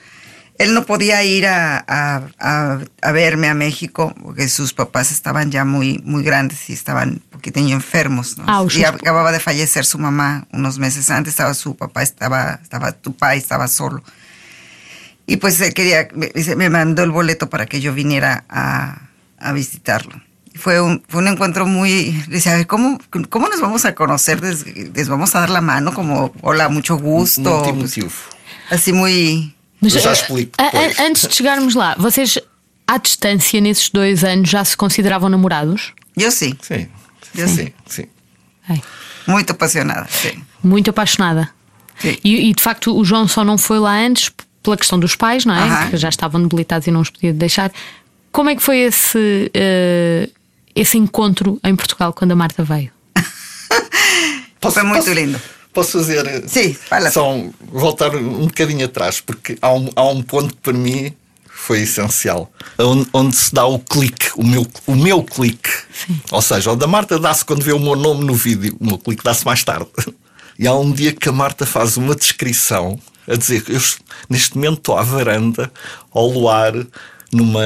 Él 0.60 0.74
no 0.76 0.86
podía 0.86 1.24
ir 1.24 1.48
a, 1.48 1.78
a- 1.88 2.22
a- 2.40 2.80
a 3.02 3.12
verme 3.12 3.48
a 3.48 3.54
México 3.56 4.14
porque 4.22 4.48
sus 4.50 4.74
papás 4.74 5.12
estaban 5.12 5.50
ya 5.52 5.66
muy, 5.66 6.00
muy 6.06 6.22
grandes 6.22 6.70
y 6.70 6.74
estaban 6.74 7.10
un 7.10 7.20
poquitinho 7.32 7.74
enfermos. 7.76 8.38
¿no? 8.38 8.44
Ah, 8.46 8.62
y 8.82 8.84
acababa 8.84 9.32
de 9.32 9.40
fallecer 9.40 9.86
su 9.86 9.98
mamá 9.98 10.48
unos 10.52 10.78
meses 10.78 11.10
antes, 11.10 11.32
estaba 11.34 11.54
su 11.54 11.76
papá, 11.76 12.04
estaba, 12.04 12.60
estaba 12.62 12.92
tu 12.92 13.14
papá 13.14 13.36
estaba 13.36 13.68
solo. 13.68 14.04
Y 15.26 15.38
pues 15.38 15.62
él 15.62 15.74
quería, 15.74 16.08
me, 16.14 16.28
dice, 16.36 16.56
me 16.56 16.70
mandó 16.70 17.04
el 17.04 17.12
boleto 17.12 17.50
para 17.50 17.66
que 17.66 17.80
yo 17.82 17.94
viniera 17.94 18.44
a, 18.50 19.10
a 19.40 19.52
visitarlo. 19.54 20.22
Fue 20.56 20.82
un, 20.82 21.04
fue 21.08 21.22
un 21.22 21.28
encuentro 21.30 21.68
muy, 21.68 22.12
le 22.28 22.36
decía, 22.36 22.54
a 22.54 22.56
ver, 22.58 22.68
¿cómo, 22.68 23.00
¿cómo 23.30 23.48
nos 23.48 23.62
vamos 23.62 23.86
a 23.86 23.96
conocer? 23.96 24.42
Les, 24.42 24.66
les 24.94 25.08
vamos 25.08 25.36
a 25.36 25.40
dar 25.42 25.52
la 25.52 25.62
mano 25.62 25.94
como, 25.94 26.34
hola, 26.42 26.68
mucho 26.68 26.98
gusto. 26.98 27.62
Pues, 27.62 27.94
así 28.72 28.92
muy... 28.92 29.56
Mas, 29.82 29.96
Eu 29.96 30.02
já 30.02 30.10
uh, 30.10 30.14
explico 30.14 30.52
a- 30.58 30.64
a- 30.68 30.72
depois. 30.72 31.00
antes 31.00 31.28
de 31.28 31.36
chegarmos 31.36 31.74
lá, 31.76 31.96
vocês, 31.98 32.38
à 32.88 32.98
distância, 32.98 33.62
nesses 33.62 33.90
dois 33.90 34.24
anos, 34.24 34.50
já 34.50 34.64
se 34.66 34.76
consideravam 34.76 35.30
namorados? 35.30 35.94
Yo 36.20 36.32
sí, 36.32 36.58
Sim. 36.62 36.88
Eu 37.36 37.48
sim, 37.48 37.72
sim. 37.86 38.06
É. 38.70 38.80
muy 39.28 39.46
apasionada, 39.48 40.08
sí. 40.10 40.38
Muito 40.64 40.90
apaixonada. 40.90 41.50
Sim. 42.00 42.18
E, 42.24 42.50
e, 42.50 42.54
de 42.54 42.62
facto 42.62 42.98
o 42.98 43.06
João 43.06 43.28
só 43.28 43.44
não 43.44 43.58
foi 43.58 43.80
lá 43.80 43.94
antes 43.98 44.32
pela 44.64 44.76
questão 44.76 45.00
dos 45.00 45.16
pais, 45.16 45.46
não 45.46 45.54
é? 45.56 45.60
Aham. 45.60 45.82
Porque 45.84 45.98
já 45.98 46.10
estavam 46.10 46.42
debilitados 46.42 46.88
e 46.88 46.92
não 46.92 47.02
os 47.02 47.10
podia 47.10 47.32
deixar. 47.34 47.72
Como 48.32 48.50
é 48.50 48.56
que 48.56 48.62
foi 48.62 48.80
esse, 48.80 49.50
eh, 49.54 50.30
esse 50.76 50.98
encontro 50.98 51.60
em 51.64 51.76
Portugal 51.76 52.12
quando 52.14 52.32
a 52.32 52.36
Marta 52.36 52.64
veio? 52.64 52.92
Foi 54.62 54.84
muito 54.84 55.10
lindo. 55.14 55.40
Posso 55.74 56.00
fazer. 56.00 56.48
Sim, 56.48 56.74
fala. 56.74 57.12
Só 57.12 57.32
um- 57.34 57.54
voltar 57.72 58.16
um 58.16 58.48
bocadinho 58.48 58.86
atrás, 58.86 59.22
porque 59.22 59.58
há 59.62 59.72
um, 59.74 59.90
há 59.96 60.04
um 60.04 60.22
ponto 60.22 60.56
que 60.56 60.62
para 60.62 60.74
mim 60.74 61.14
foi 61.48 61.82
essencial. 61.82 62.52
Onde, 62.78 63.08
onde 63.14 63.36
se 63.36 63.54
dá 63.54 63.66
o 63.66 63.78
clique, 63.80 64.30
o 64.36 64.44
meu, 64.44 64.66
o 64.88 64.96
meu 64.96 65.24
clique. 65.24 65.70
Ou 66.32 66.42
seja, 66.42 66.72
o 66.72 66.76
da 66.76 66.88
Marta 66.88 67.20
dá-se 67.20 67.46
quando 67.46 67.64
vê 67.64 67.72
o 67.74 67.80
meu 67.80 67.96
nome 67.96 68.26
no 68.26 68.34
vídeo, 68.34 68.76
o 68.80 68.86
meu 68.86 68.98
clique 68.98 69.24
dá-se 69.24 69.46
mais 69.46 69.64
tarde. 69.64 69.88
E 70.58 70.68
há 70.68 70.74
um 70.74 70.92
dia 70.92 71.14
que 71.14 71.30
a 71.30 71.32
Marta 71.32 71.66
faz 71.66 71.98
uma 71.98 72.16
descrição 72.16 73.00
a 73.28 73.36
dizer 73.36 73.62
que 73.64 73.74
eu 73.74 73.82
neste 74.30 74.56
momento 74.56 74.80
estou 74.80 74.98
à 74.98 75.04
varanda, 75.04 75.72
ao 76.12 76.28
luar, 76.28 76.74
numa, 77.32 77.64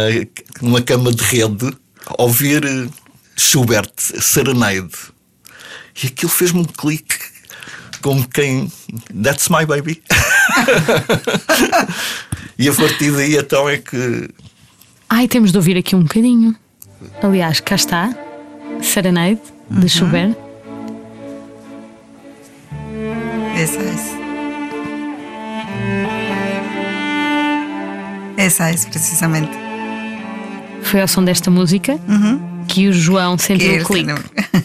numa 0.61 0.81
cama 0.81 1.11
de 1.11 1.23
rede, 1.23 1.71
a 2.05 2.21
ouvir 2.21 2.65
eh, 2.65 2.89
Schubert, 3.37 3.89
Serenade. 3.97 4.91
E 6.03 6.07
aquilo 6.07 6.29
fez-me 6.31 6.59
um 6.59 6.65
clique 6.65 7.15
como 8.03 8.27
quem. 8.27 8.69
That's 9.23 9.49
my 9.49 9.65
baby. 9.65 10.03
e 12.59 12.69
a 12.69 12.73
partir 12.73 13.11
daí 13.11 13.37
então 13.37 13.67
é 13.67 13.77
que. 13.77 14.29
Ai, 15.09 15.27
temos 15.27 15.51
de 15.51 15.57
ouvir 15.57 15.77
aqui 15.77 15.95
um 15.95 16.03
bocadinho. 16.03 16.55
Aliás, 17.21 17.59
cá 17.59 17.75
está. 17.75 18.13
Serenade, 18.81 19.39
de 19.69 19.89
Schubert. 19.89 20.35
Esa 23.55 23.81
es. 23.81 24.01
Esa 28.37 28.71
es 28.71 28.85
precisamente. 28.85 29.51
Foi 30.83 31.01
ao 31.01 31.07
som 31.07 31.23
desta 31.23 31.49
música 31.49 31.97
que 32.67 32.89
o 32.89 32.93
João 32.93 33.37
sentiu 33.37 33.71
o 33.71 33.75
él 33.75 33.85
clique. 33.85 34.11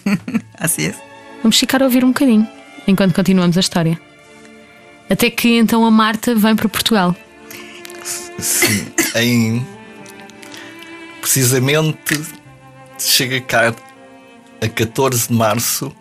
Así 0.58 0.86
es. 0.86 0.96
Vamos 1.42 1.56
ficar 1.56 1.80
a 1.82 1.84
ouvir 1.84 2.04
um 2.04 2.08
bocadinho 2.08 2.57
enquanto 2.88 3.14
continuamos 3.14 3.56
a 3.56 3.60
história. 3.60 4.00
Até 5.08 5.30
que 5.30 5.56
então 5.56 5.84
a 5.84 5.90
Marta 5.90 6.34
vem 6.34 6.56
para 6.56 6.68
Portugal. 6.68 7.14
Sim, 8.38 8.86
em. 9.14 9.66
Precisamente 11.20 12.20
chega 12.98 13.40
cá 13.40 13.74
a 14.60 14.68
14 14.68 15.28
de 15.28 15.34
março 15.34 15.94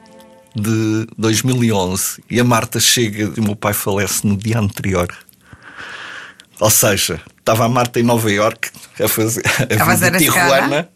de 0.55 1.05
2011 1.17 2.23
e 2.29 2.39
a 2.39 2.43
Marta 2.43 2.79
chega 2.79 3.33
e 3.35 3.39
o 3.39 3.43
meu 3.43 3.55
pai 3.55 3.73
falece 3.73 4.25
no 4.25 4.37
dia 4.37 4.57
anterior. 4.57 5.07
Ou 6.59 6.69
seja, 6.69 7.21
estava 7.37 7.65
a 7.65 7.69
Marta 7.69 7.99
em 7.99 8.03
Nova 8.03 8.31
York 8.31 8.71
a 8.99 9.07
fazer 9.07 9.43
a, 9.45 9.83
A 9.83 9.85
fazer 9.85 10.11
vida 10.13 10.17
a 10.17 10.21
escala. 10.21 10.55
Tijuana 10.55 10.89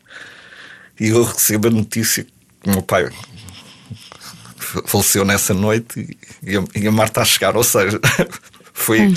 e 0.99 1.09
eu 1.09 1.23
recebo 1.23 1.67
a 1.67 1.71
notícia 1.71 2.23
que 2.23 2.69
o 2.69 2.71
meu 2.71 2.81
pai 2.81 3.09
faleceu 4.85 5.23
nessa 5.25 5.53
noite 5.53 6.17
e 6.43 6.57
a, 6.57 6.63
e 6.75 6.87
a 6.87 6.91
Marta 6.91 7.21
a 7.21 7.25
chegar. 7.25 7.55
Ou 7.55 7.63
seja, 7.63 7.99
foi 8.73 9.13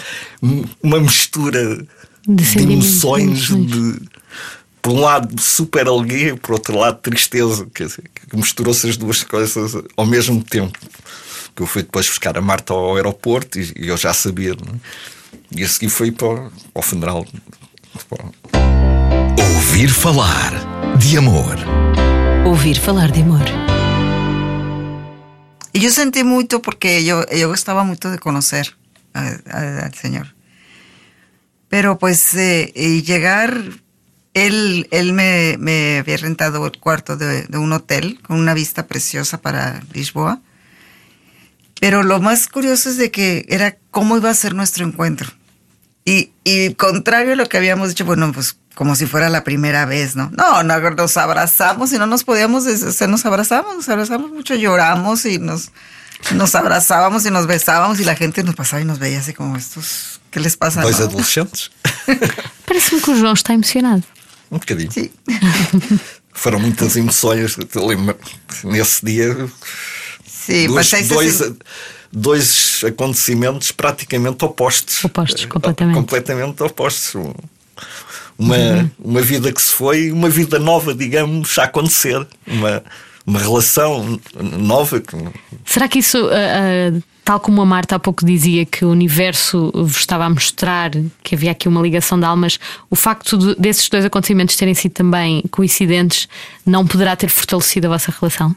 uma 0.83 1.01
mistura 1.01 1.85
De 2.27 2.45
de, 2.45 2.63
emoções, 2.63 3.39
de 3.49 4.01
por 4.83 4.93
um 4.93 5.01
lado 5.01 5.41
super 5.41 5.87
alegria, 5.89 6.37
por 6.37 6.53
outro 6.53 6.77
lado 6.79 6.99
tristeza, 7.01 7.67
quer 7.75 7.87
dizer, 7.87 8.05
que 8.29 8.37
misturou-se 8.37 8.87
as 8.89 8.97
duas 8.99 9.23
coisas 9.23 9.75
ao 9.97 10.05
mesmo 10.07 10.43
tempo. 10.45 10.79
Que 11.57 11.63
eu 11.63 11.67
fui 11.67 11.83
depois 11.83 12.07
buscar 12.09 12.37
a 12.37 12.41
Marta 12.43 12.75
ao 12.75 12.97
aeroporto 12.97 13.59
e, 13.59 13.73
e 13.77 13.89
eu 13.89 13.97
já 13.97 14.13
sabia, 14.13 14.55
não 14.55 14.75
é? 14.75 14.77
E 15.57 15.63
a 15.65 15.69
seguir 15.69 15.89
fui 15.89 16.11
para, 16.11 16.51
o- 16.75 16.83
funeral. 16.83 17.25
Ouvir 19.55 19.89
falar 19.89 20.53
de 20.99 21.17
amor. 21.17 21.57
Ouvir 22.45 22.79
falar 22.79 23.11
de 23.11 23.23
amor. 23.23 23.41
Y 25.75 25.81
yo 25.81 25.91
sentí 25.91 26.23
mucho 26.23 26.63
porque 26.63 27.05
yo, 27.05 27.27
yo 27.31 27.49
gustaba 27.49 27.83
mucho 27.83 28.09
de 28.09 28.21
conocer 28.21 28.77
al 29.13 29.93
Señor. 29.93 30.29
Pero 31.69 31.99
pues 31.99 32.33
eh, 32.35 32.73
llegar, 33.05 33.61
él, 34.35 34.87
él 34.93 35.13
me, 35.13 35.57
me 35.59 35.99
había 35.99 36.17
rentado 36.17 36.65
el 36.65 36.79
cuarto 36.79 37.17
de, 37.17 37.43
de 37.43 37.59
un 37.59 37.73
hotel 37.73 38.21
con 38.23 38.39
una 38.39 38.55
vista 38.55 38.87
preciosa 38.87 39.43
para 39.43 39.83
Lisboa. 39.93 40.41
Pero 41.81 42.05
lo 42.05 42.21
más 42.21 42.47
curioso 42.47 42.89
es 42.89 42.97
de 42.97 43.11
que 43.11 43.45
era 43.49 43.77
cómo 43.91 44.17
iba 44.17 44.31
a 44.31 44.35
ser 44.35 44.55
nuestro 44.55 44.87
encuentro. 44.87 45.33
Y, 46.05 46.31
y 46.45 46.75
contrario 46.75 47.33
a 47.33 47.37
lo 47.37 47.47
que 47.47 47.57
habíamos 47.57 47.89
dicho, 47.89 48.05
bueno, 48.05 48.31
pues 48.33 48.57
como 48.75 48.97
si 48.97 49.07
fuera 49.07 49.29
la 49.29 49.45
primera 49.45 49.85
vez, 49.87 50.17
¿no? 50.17 50.31
No, 50.37 50.63
no, 50.63 50.79
nos 50.91 51.17
abrazamos 51.17 51.93
y 51.93 51.99
no 51.99 52.07
nos 52.07 52.25
podíamos, 52.25 52.67
o 52.67 52.93
sea, 52.93 53.07
nos 53.07 53.25
abrazamos, 53.25 53.77
nos 53.77 53.89
abrazamos 53.89 54.31
mucho, 54.31 54.55
lloramos 54.55 55.25
y 55.27 55.39
nos, 55.39 55.71
nos 56.33 56.55
abrazábamos 56.55 57.25
y 57.27 57.31
nos 57.31 57.47
besábamos 57.47 58.01
y 58.01 58.05
la 58.05 58.17
gente 58.17 58.43
nos 58.43 58.55
pasaba 58.57 58.83
y 58.83 58.85
nos 58.85 58.99
veía 58.99 59.21
así 59.21 59.33
como 59.33 59.57
estos, 59.57 60.21
¿qué 60.31 60.41
les 60.41 60.57
pasa? 60.57 60.83
Dois 60.83 60.99
no? 60.99 61.07
adolescentes, 61.07 61.71
Parece-me 62.67 63.01
que 63.01 63.11
o 63.11 63.15
João 63.17 63.35
está 63.35 63.53
emocionado. 63.55 64.03
um 64.51 64.59
bocadinho. 64.59 64.91
Sí. 64.91 65.11
Foram 66.33 66.59
muitas 66.59 66.97
emoções. 66.97 67.57
Eu 67.75 67.87
lembro, 67.87 68.17
nesse 68.65 69.05
dia, 69.05 69.49
dois, 70.69 70.93
ahí 70.95 71.03
se 71.05 71.09
dois, 71.15 71.35
sen- 71.35 71.57
dois 72.13 72.83
acontecimentos 72.85 73.71
praticamente 73.73 74.45
opostos. 74.45 75.05
Opostos, 75.05 75.47
completamente. 75.47 75.97
Completamente 75.97 76.63
opostos. 76.65 77.35
Uma, 78.39 78.57
Uhum. 78.57 78.91
uma 78.99 79.21
vida 79.23 79.53
que 79.53 79.63
se 79.63 79.73
foi, 79.73 80.11
uma 80.11 80.29
vida 80.29 80.59
nova, 80.59 80.95
digamos, 80.95 81.59
a 81.59 81.65
acontecer. 81.65 82.27
Uma, 82.47 82.83
uma 83.27 83.39
relação 83.39 84.21
nova. 84.35 85.01
que- 85.01 85.17
Será 85.65 85.89
que 85.89 85.99
isso, 86.01 86.19
ah, 86.31 86.93
ah, 86.97 87.01
tal 87.25 87.41
como 87.41 87.63
a 87.63 87.65
Marta 87.65 87.97
há 87.97 87.99
pouco 87.99 88.27
dizia 88.27 88.67
que 88.67 88.85
o 88.85 88.91
universo 88.91 89.71
vos 89.75 89.97
estava 89.99 90.25
a 90.27 90.31
mostrar 90.31 90.91
que 91.23 91.35
havia 91.35 91.53
aqui 91.53 91.67
uma 91.69 91.81
ligação 91.81 92.19
de 92.19 92.27
almas, 92.27 92.59
o 92.91 92.97
facto 92.97 93.39
de- 93.39 93.55
desses 93.55 93.89
dois 93.89 94.05
acontecimentos 94.05 94.57
terem 94.57 94.75
sido 94.75 94.93
também 94.93 95.43
coincidentes 95.51 96.29
não 96.67 96.87
poderá 96.87 97.17
ter 97.17 97.29
fortalecido 97.31 97.87
a 97.87 97.91
vossa 97.91 98.13
relação? 98.21 98.55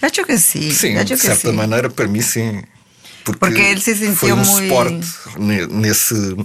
Creo 0.00 0.24
que 0.26 0.38
sí. 0.38 0.72
Sim, 0.72 0.94
yo 0.96 1.04
de 1.04 1.16
certa 1.16 1.50
sí. 1.50 1.52
maneira, 1.56 1.90
para 1.90 2.06
mim, 2.06 2.22
sim. 2.22 2.62
Porque 3.24 3.60
ele 3.60 3.80
se 3.80 3.94
sentiu 3.94 4.14
foi 4.16 4.32
um 4.32 4.36
muito- 4.36 4.50
suporte 4.62 5.06
ne- 5.38 5.66
nesse, 5.66 6.36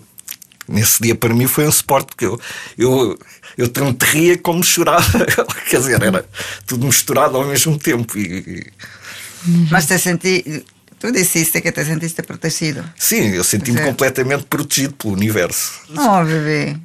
nesse 0.67 1.01
dia. 1.01 1.15
Para 1.15 1.34
mim, 1.34 1.48
foi 1.48 1.67
um 1.67 1.72
suporte 1.72 2.07
porque 2.07 2.25
eu, 2.25 2.39
eu, 2.77 3.17
eu 3.57 3.69
tanto 3.69 4.03
ria 4.05 4.38
como 4.38 4.63
chorava. 4.63 5.25
Quer 5.69 5.79
dizer, 5.79 6.01
era 6.01 6.25
tudo 6.65 6.86
misturado 6.86 7.38
ao 7.38 7.45
mesmo 7.45 7.77
tempo. 7.77 8.17
E, 8.17 8.65
Mas 9.69 9.86
te 9.86 9.98
sentí, 10.00 10.63
tú 11.00 11.12
dijiste 11.12 11.62
que 11.62 11.72
te 11.72 11.86
sentiste 11.86 12.24
protegido. 12.24 12.84
sim, 12.98 13.29
eu 13.36 13.43
senti-me 13.43 13.77
Certo. 13.77 13.89
completamente 13.89 14.43
protegido 14.45 14.93
pelo 14.95 15.13
universo. 15.13 15.72
No, 15.89 16.25
bebé. 16.25 16.79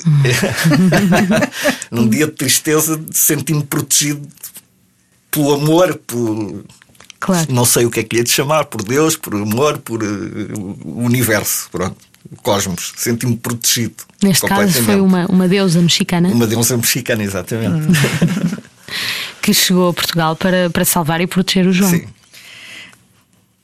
Num 1.90 2.08
dia 2.08 2.26
de 2.26 2.32
tristeza, 2.32 3.00
senti-me 3.12 3.62
protegido 3.64 4.26
pelo 5.30 5.54
amor, 5.54 5.94
por. 6.06 6.64
Claro. 7.20 7.52
Não 7.52 7.66
sei 7.66 7.84
o 7.84 7.90
que 7.90 8.00
é 8.00 8.02
que 8.02 8.16
lhe 8.16 8.22
é 8.22 8.24
de 8.24 8.30
chamar, 8.30 8.64
por 8.64 8.82
Deus, 8.82 9.14
por 9.14 9.34
amor, 9.34 9.76
por 9.78 10.02
o 10.02 11.02
universo, 11.04 11.68
pronto, 11.70 11.96
cosmos. 12.42 12.92
Senti-me 12.96 13.36
protegido. 13.36 14.04
Neste 14.22 14.46
caso 14.46 14.82
foi 14.82 15.00
uma, 15.00 15.26
uma 15.26 15.48
deusa 15.48 15.80
mexicana 15.80 16.28
Uma 16.28 16.46
deusa 16.46 16.76
mexicana, 16.76 17.22
exatamente. 17.22 17.98
que 19.40 19.54
chegou 19.54 19.88
a 19.90 19.94
Portugal 19.94 20.36
para, 20.36 20.70
para 20.70 20.84
salvar 20.84 21.20
e 21.20 21.26
proteger 21.26 21.66
o 21.66 21.72
João. 21.72 21.90
Sim. 21.90 22.06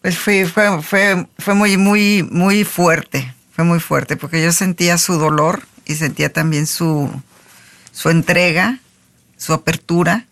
Pues 0.01 0.17
fue, 0.17 0.47
fue, 0.47 0.83
fue, 0.83 1.27
fue 1.39 1.55
muy, 1.55 1.77
muy, 1.77 2.23
muy 2.31 2.65
fuerte. 2.65 3.35
Fue 3.51 3.65
muy 3.65 3.81
fuerte 3.81 4.17
porque 4.17 4.43
yo 4.43 4.53
sentía 4.53 4.99
su 4.99 5.15
dolor 5.15 5.67
y 5.85 5.95
sentía 5.95 6.33
también 6.33 6.67
su, 6.67 7.11
su 7.93 8.11
entrega, 8.11 8.79
su 9.37 9.53
apertura. 9.53 10.27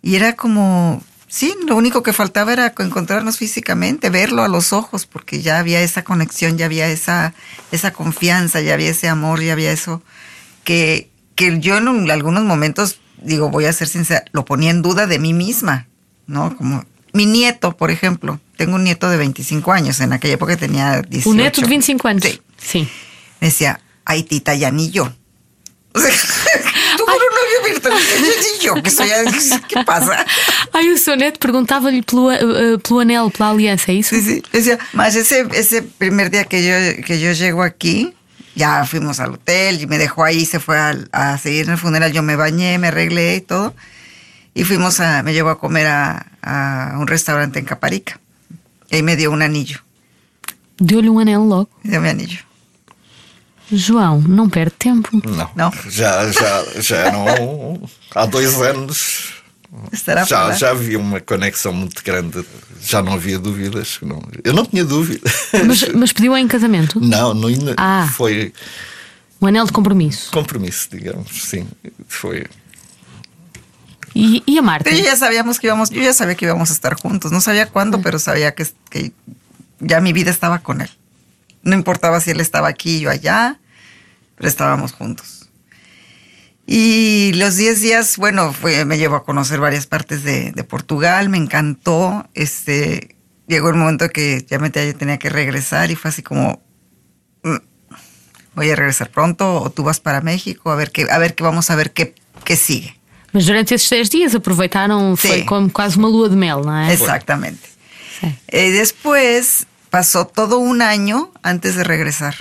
Y 0.00 0.16
era 0.16 0.34
como, 0.34 1.02
sí, 1.32 1.54
lo 1.66 1.76
único 1.76 2.02
que 2.02 2.12
faltaba 2.12 2.52
era 2.52 2.74
encontrarnos 2.78 3.38
físicamente, 3.38 4.10
verlo 4.10 4.42
a 4.42 4.48
los 4.48 4.74
ojos, 4.74 5.06
porque 5.06 5.40
ya 5.40 5.58
había 5.58 5.80
esa 5.80 6.04
conexión, 6.04 6.58
ya 6.58 6.66
había 6.66 6.88
esa, 6.88 7.32
esa 7.70 7.94
confianza, 7.94 8.60
ya 8.60 8.74
había 8.74 8.90
ese 8.90 9.08
amor, 9.08 9.40
ya 9.40 9.54
había 9.54 9.72
eso 9.72 10.02
que, 10.62 11.08
que 11.34 11.58
yo 11.58 11.78
en 11.78 12.10
algunos 12.10 12.44
momentos, 12.44 13.00
digo, 13.22 13.48
voy 13.48 13.64
a 13.64 13.72
ser 13.72 13.88
sincera, 13.88 14.24
lo 14.32 14.44
ponía 14.44 14.70
en 14.70 14.82
duda 14.82 15.06
de 15.06 15.18
mí 15.18 15.32
misma, 15.32 15.88
¿no? 16.26 16.54
Como 16.54 16.84
mi 17.14 17.24
nieto, 17.24 17.76
por 17.78 17.90
ejemplo. 17.90 18.38
Tengo 18.56 18.76
un 18.76 18.84
nieto 18.84 19.08
de 19.08 19.16
25 19.16 19.72
años, 19.72 20.00
en 20.00 20.12
aquella 20.12 20.34
época 20.34 20.56
tenía 20.58 21.00
18. 21.00 21.30
O 21.30 21.34
neto 21.34 21.60
de 21.62 21.68
25 21.68 22.08
anos. 22.08 22.24
Sí. 22.24 22.42
Sim. 22.58 22.88
Me 23.40 23.48
decía, 23.48 23.80
ay, 24.04 24.22
tita, 24.22 24.54
ya 24.54 24.70
ni 24.70 24.90
yo. 24.90 25.10
O 25.94 25.98
sea, 26.00 26.10
un 26.10 26.41
virtual, 27.62 27.94
yo, 28.60 28.74
que 28.82 28.90
soy, 28.90 29.08
¿qué 29.68 29.82
pasa? 29.84 30.24
Ai, 30.72 30.90
o 30.92 30.96
seu 30.98 31.16
neto 31.16 31.38
perguntava-lhe 31.38 32.02
pelo, 32.02 32.28
ah, 32.30 32.38
pelo 32.82 33.00
anel, 33.00 33.30
pela 33.30 33.50
aliança, 33.50 33.90
é 33.92 33.94
isso? 33.94 34.14
Sí, 34.14 34.42
sí. 34.52 34.72
Más 34.92 35.14
ese, 35.16 35.46
ese 35.54 35.82
primer 35.82 36.30
día 36.30 36.44
que 36.44 36.62
yo, 36.64 37.04
que 37.04 37.20
yo 37.20 37.32
llego 37.32 37.62
aquí, 37.62 38.14
ya 38.54 38.84
fuimos 38.84 39.20
al 39.20 39.34
hotel 39.34 39.80
y 39.80 39.86
me 39.86 39.98
dejó 39.98 40.24
ahí, 40.24 40.44
se 40.44 40.60
fue 40.60 40.78
al- 40.78 41.08
a, 41.12 41.38
seguir 41.38 41.64
en 41.66 41.72
el 41.72 41.78
funeral. 41.78 42.12
Yo 42.12 42.22
me 42.22 42.36
bañé, 42.36 42.78
me 42.78 42.88
arreglé 42.88 43.36
y 43.36 43.40
todo. 43.40 43.74
Y 44.54 44.64
fuimos 44.64 45.00
a, 45.00 45.22
me 45.22 45.32
llevó 45.32 45.50
a 45.50 45.58
comer 45.58 45.86
a, 45.86 46.26
a 46.42 46.98
un 46.98 47.06
restaurante 47.06 47.58
en 47.58 47.64
Caparica. 47.64 48.20
Y 48.90 48.96
ahí 48.96 49.02
me 49.02 49.16
dio 49.16 49.30
un 49.30 49.40
anillo. 49.42 49.78
Deu-lhe 50.78 51.08
um 51.08 51.18
anel 51.18 51.48
logo. 51.48 51.70
Me 51.82 51.92
dio 51.92 52.00
mi 52.00 52.08
anillo. 52.08 52.40
João, 53.72 54.20
não 54.20 54.48
perde 54.50 54.74
tempo. 54.78 55.10
Não. 55.26 55.50
Não? 55.56 55.72
Já, 55.88 56.30
já, 56.30 56.64
já 56.80 57.10
não. 57.12 57.88
Há 58.14 58.26
dois 58.26 58.60
anos. 58.60 59.32
Estará 59.90 60.24
Já, 60.24 60.52
já 60.52 60.70
havia 60.70 60.98
uma 60.98 61.18
conexão 61.20 61.72
muito 61.72 62.02
grande, 62.04 62.44
já 62.82 63.00
não 63.02 63.14
havia 63.14 63.38
dúvidas. 63.38 63.98
Não, 64.02 64.22
eu 64.44 64.52
não 64.52 64.66
tinha 64.66 64.84
dúvida. 64.84 65.22
Mas, 65.66 65.88
mas 65.94 66.12
pediu 66.12 66.36
em 66.36 66.46
casamento? 66.46 67.00
Não, 67.00 67.32
não 67.32 67.48
Ah. 67.78 68.06
foi 68.12 68.52
Um 69.40 69.46
anel 69.46 69.64
de 69.64 69.72
compromisso. 69.72 70.30
compromisso, 70.30 70.88
digamos, 70.92 71.28
sim. 71.44 71.66
Foi. 72.06 72.44
E, 74.14 74.42
e 74.46 74.58
a 74.58 74.62
Marta? 74.62 74.84
Pero 74.90 75.02
ya 75.02 75.16
sabíamos 75.16 75.58
que 75.58 75.66
íbamos, 75.68 75.88
yo 75.88 76.02
ya 76.02 76.12
sabía 76.12 76.34
que 76.34 76.44
íbamos 76.44 76.68
a 76.70 76.74
estar 76.74 76.94
juntos. 77.00 77.32
No 77.32 77.40
sabía 77.40 77.66
cuándo, 77.66 78.02
pero 78.02 78.18
sabía 78.18 78.54
que, 78.54 78.66
que 78.90 79.12
ya 79.80 80.00
mi 80.02 80.12
vida 80.12 80.30
estaba 80.30 80.58
con 80.58 80.82
él. 80.82 80.90
No 81.62 81.74
importaba 81.74 82.20
si 82.20 82.30
él 82.30 82.40
estaba 82.40 82.68
aquí 82.68 82.96
y 82.98 83.00
yo 83.00 83.10
allá, 83.10 83.58
pero 84.36 84.48
estábamos 84.48 84.92
juntos. 84.92 85.50
Y 86.66 87.32
los 87.34 87.56
10 87.56 87.80
días, 87.80 88.16
bueno, 88.16 88.52
fue, 88.52 88.84
me 88.84 88.96
llevó 88.96 89.16
a 89.16 89.24
conocer 89.24 89.60
varias 89.60 89.86
partes 89.86 90.22
de, 90.22 90.52
de 90.52 90.64
Portugal, 90.64 91.28
me 91.28 91.36
encantó. 91.38 92.28
Este, 92.34 93.16
llegó 93.48 93.68
el 93.70 93.74
momento 93.76 94.08
que 94.10 94.46
ya 94.48 94.58
me 94.58 94.70
te- 94.70 94.94
tenía 94.94 95.18
que 95.18 95.28
regresar 95.28 95.90
y 95.90 95.96
fue 95.96 96.10
así 96.10 96.22
como, 96.22 96.62
"Mm, 97.42 97.56
voy 98.54 98.70
a 98.70 98.76
regresar 98.76 99.10
pronto 99.10 99.60
o 99.62 99.70
tú 99.70 99.82
vas 99.82 99.98
para 100.00 100.20
México, 100.20 100.70
a 100.70 100.76
ver 100.76 100.92
qué, 100.92 101.06
a 101.10 101.18
ver 101.18 101.34
qué 101.34 101.42
vamos 101.42 101.68
a 101.70 101.74
ver 101.76 101.92
qué, 101.92 102.14
qué 102.44 102.56
sigue. 102.56 102.96
Mas 103.32 103.46
durante 103.46 103.74
esses 103.74 103.90
10 103.90 104.10
dias 104.10 104.34
aproveitaram, 104.34 105.16
foi 105.16 105.40
Sim. 105.40 105.46
como 105.46 105.70
quase 105.70 105.96
uma 105.98 106.08
lua 106.08 106.28
de 106.28 106.36
mel, 106.36 106.62
não 106.64 106.76
é? 106.76 106.92
Exactamente. 106.92 107.60
Sí. 108.20 108.26
Eh, 108.48 108.70
después 108.70 109.66
pasó 109.90 110.26
todo 110.26 110.58
un 110.58 110.80
año 110.80 111.32
antes 111.42 111.74
de 111.74 111.82
regresar 111.82 112.36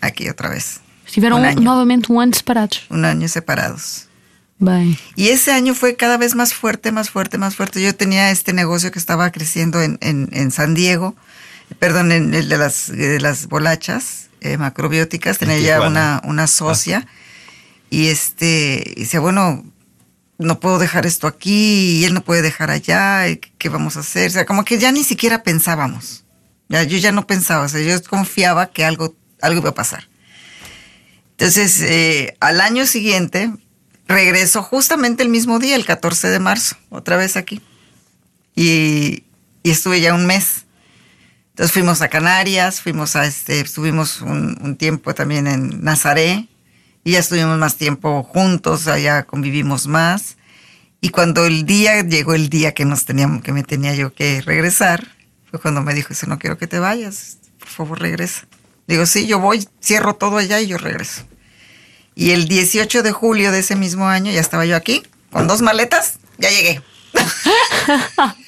aquí 0.00 0.28
otra 0.28 0.48
vez. 0.50 0.80
Estiveram 1.06 1.38
Um 1.40 1.44
ano. 1.44 1.60
novamente 1.60 2.10
um 2.12 2.20
ano 2.20 2.34
separados. 2.34 2.82
Un 2.90 3.04
año 3.04 3.28
separados. 3.28 4.08
Bem. 4.58 4.96
Y 5.16 5.28
ese 5.28 5.52
año 5.52 5.74
fue 5.74 5.96
cada 5.96 6.16
vez 6.16 6.34
más 6.34 6.54
fuerte, 6.54 6.90
más 6.90 7.10
fuerte, 7.10 7.36
más 7.38 7.54
fuerte. 7.56 7.82
Yo 7.82 7.94
tenía 7.94 8.30
este 8.30 8.52
negocio 8.52 8.90
que 8.90 8.98
estaba 8.98 9.30
creciendo 9.30 9.82
en, 9.82 9.98
en- 10.00 10.28
en 10.32 10.50
San 10.50 10.74
Diego, 10.74 11.14
perdón, 11.78 12.10
en 12.10 12.32
el 12.34 12.48
de 12.48 12.56
las, 12.56 12.88
de 12.88 13.20
las 13.20 13.48
bolachas 13.48 14.28
eh, 14.40 14.56
macrobióticas. 14.56 15.38
Tenía 15.38 15.58
ya 15.58 15.80
una, 15.82 16.22
una 16.24 16.46
socia. 16.46 17.06
Y 17.90 18.06
este, 18.08 18.94
decía, 18.96 19.20
bueno, 19.20 19.62
no 20.38 20.58
puedo 20.58 20.78
dejar 20.78 21.06
esto 21.06 21.26
aquí 21.26 21.98
y 22.00 22.04
él 22.04 22.14
no 22.14 22.22
puede 22.24 22.40
dejar 22.42 22.70
allá. 22.70 23.28
y 23.28 23.36
¿Qué 23.36 23.52
qué 23.58 23.68
vamos 23.68 23.96
a 23.96 24.00
hacer? 24.00 24.28
O 24.28 24.32
sea, 24.32 24.46
como 24.46 24.64
que 24.64 24.78
ya 24.78 24.90
ni 24.90 25.04
siquiera 25.04 25.42
pensábamos. 25.42 26.24
Ya, 26.68 26.82
yo 26.82 26.96
ya 26.98 27.12
no 27.12 27.26
pensaba, 27.26 27.64
o 27.64 27.68
sea, 27.68 27.80
yo 27.80 28.02
confiaba 28.04 28.66
que 28.68 28.84
algo, 28.84 29.14
algo 29.40 29.60
iba 29.60 29.70
a 29.70 29.74
pasar. 29.74 30.08
Entonces, 31.38 31.82
eh, 31.82 32.36
al 32.40 32.60
año 32.62 32.86
siguiente, 32.86 33.52
regreso 34.08 34.62
justamente 34.62 35.22
el 35.22 35.28
mismo 35.28 35.58
día, 35.58 35.76
el 35.76 35.84
14 35.84 36.28
de 36.28 36.38
marzo, 36.38 36.76
otra 36.88 37.16
vez 37.16 37.36
aquí. 37.36 37.60
Y, 38.54 39.24
y 39.62 39.70
estuve 39.70 40.00
ya 40.00 40.14
un 40.14 40.26
mes. 40.26 40.64
Entonces 41.50 41.72
fuimos 41.72 42.02
a 42.02 42.08
Canarias, 42.08 42.80
fuimos 42.82 43.16
a 43.16 43.26
este, 43.26 43.60
estuvimos 43.60 44.20
un, 44.20 44.76
tiempo 44.76 45.14
también 45.14 45.46
en 45.46 45.82
Nazaret 45.82 46.46
y 47.02 47.12
ya 47.12 47.18
estuvimos 47.18 47.58
más 47.58 47.76
tiempo 47.76 48.22
juntos, 48.22 48.88
allá 48.88 49.24
convivimos 49.24 49.86
más. 49.86 50.36
Y 51.00 51.08
cuando 51.08 51.46
el 51.46 51.64
día 51.64 52.02
llegó 52.02 52.34
el 52.34 52.48
día 52.50 52.74
que 52.74 52.84
nos 52.84 53.04
que 53.04 53.52
me 53.52 53.62
tenía 53.62 53.94
yo 53.94 54.14
que 54.14 54.42
regresar, 54.42 55.08
fue 55.50 55.58
cuando 55.58 55.82
me 55.82 55.94
dijo, 55.94 56.12
eso 56.12 56.26
no 56.26 56.38
quiero 56.38 56.58
que 56.58 56.66
te 56.66 56.78
vayas, 56.78 57.38
por 57.58 57.68
favor 57.68 58.00
regresa. 58.00 58.46
Digo, 58.86 59.06
sí, 59.06 59.26
yo 59.26 59.40
voy, 59.40 59.66
cierro 59.82 60.14
todo 60.14 60.38
allá 60.38 60.60
y 60.60 60.68
yo 60.68 60.78
regreso. 60.78 61.22
Y 62.14 62.30
el 62.30 62.48
18 62.48 63.02
de 63.02 63.12
julio 63.12 63.52
de 63.52 63.58
ese 63.60 63.76
mismo 63.76 64.06
año 64.06 64.30
ya 64.32 64.40
estaba 64.40 64.64
yo 64.64 64.76
aquí, 64.76 65.02
con 65.30 65.46
dos 65.46 65.60
maletas, 65.60 66.18
ya 66.38 66.50
llegué. 66.50 66.82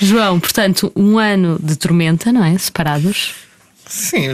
João, 0.00 0.38
portanto, 0.38 0.92
um 0.94 1.18
ano 1.18 1.58
de 1.60 1.76
tormenta, 1.76 2.32
não 2.32 2.44
é? 2.44 2.56
Separados. 2.56 3.34
Sim, 3.88 4.28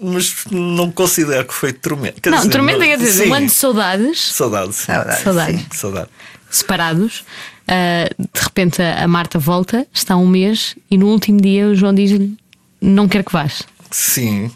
mas 0.00 0.34
não 0.50 0.90
considero 0.90 1.46
que 1.46 1.54
foi 1.54 1.72
tormenta. 1.72 2.20
Quer 2.20 2.30
não, 2.30 2.38
dizer, 2.38 2.50
tormenta 2.50 2.84
quer 2.84 2.98
dizer, 2.98 3.24
sim. 3.24 3.30
um 3.30 3.34
ano 3.34 3.46
de 3.46 3.52
saudades, 3.52 4.32
Saudade, 4.32 4.72
sim. 4.72 4.86
Saudade, 5.22 5.66
Saudade. 5.72 6.08
separados. 6.50 7.24
Ah, 7.68 8.08
de 8.18 8.40
repente 8.40 8.82
a 8.82 9.04
a 9.04 9.08
Marta 9.08 9.38
volta, 9.38 9.86
está 9.92 10.16
um 10.16 10.26
mês 10.26 10.74
e 10.90 10.96
no 10.96 11.06
último 11.08 11.40
dia 11.40 11.68
o 11.68 11.74
João 11.74 11.94
diz-lhe: 11.94 12.36
Não 12.80 13.06
quero 13.06 13.24
que 13.24 13.32
vás. 13.32 13.62
Sim, 13.94 14.50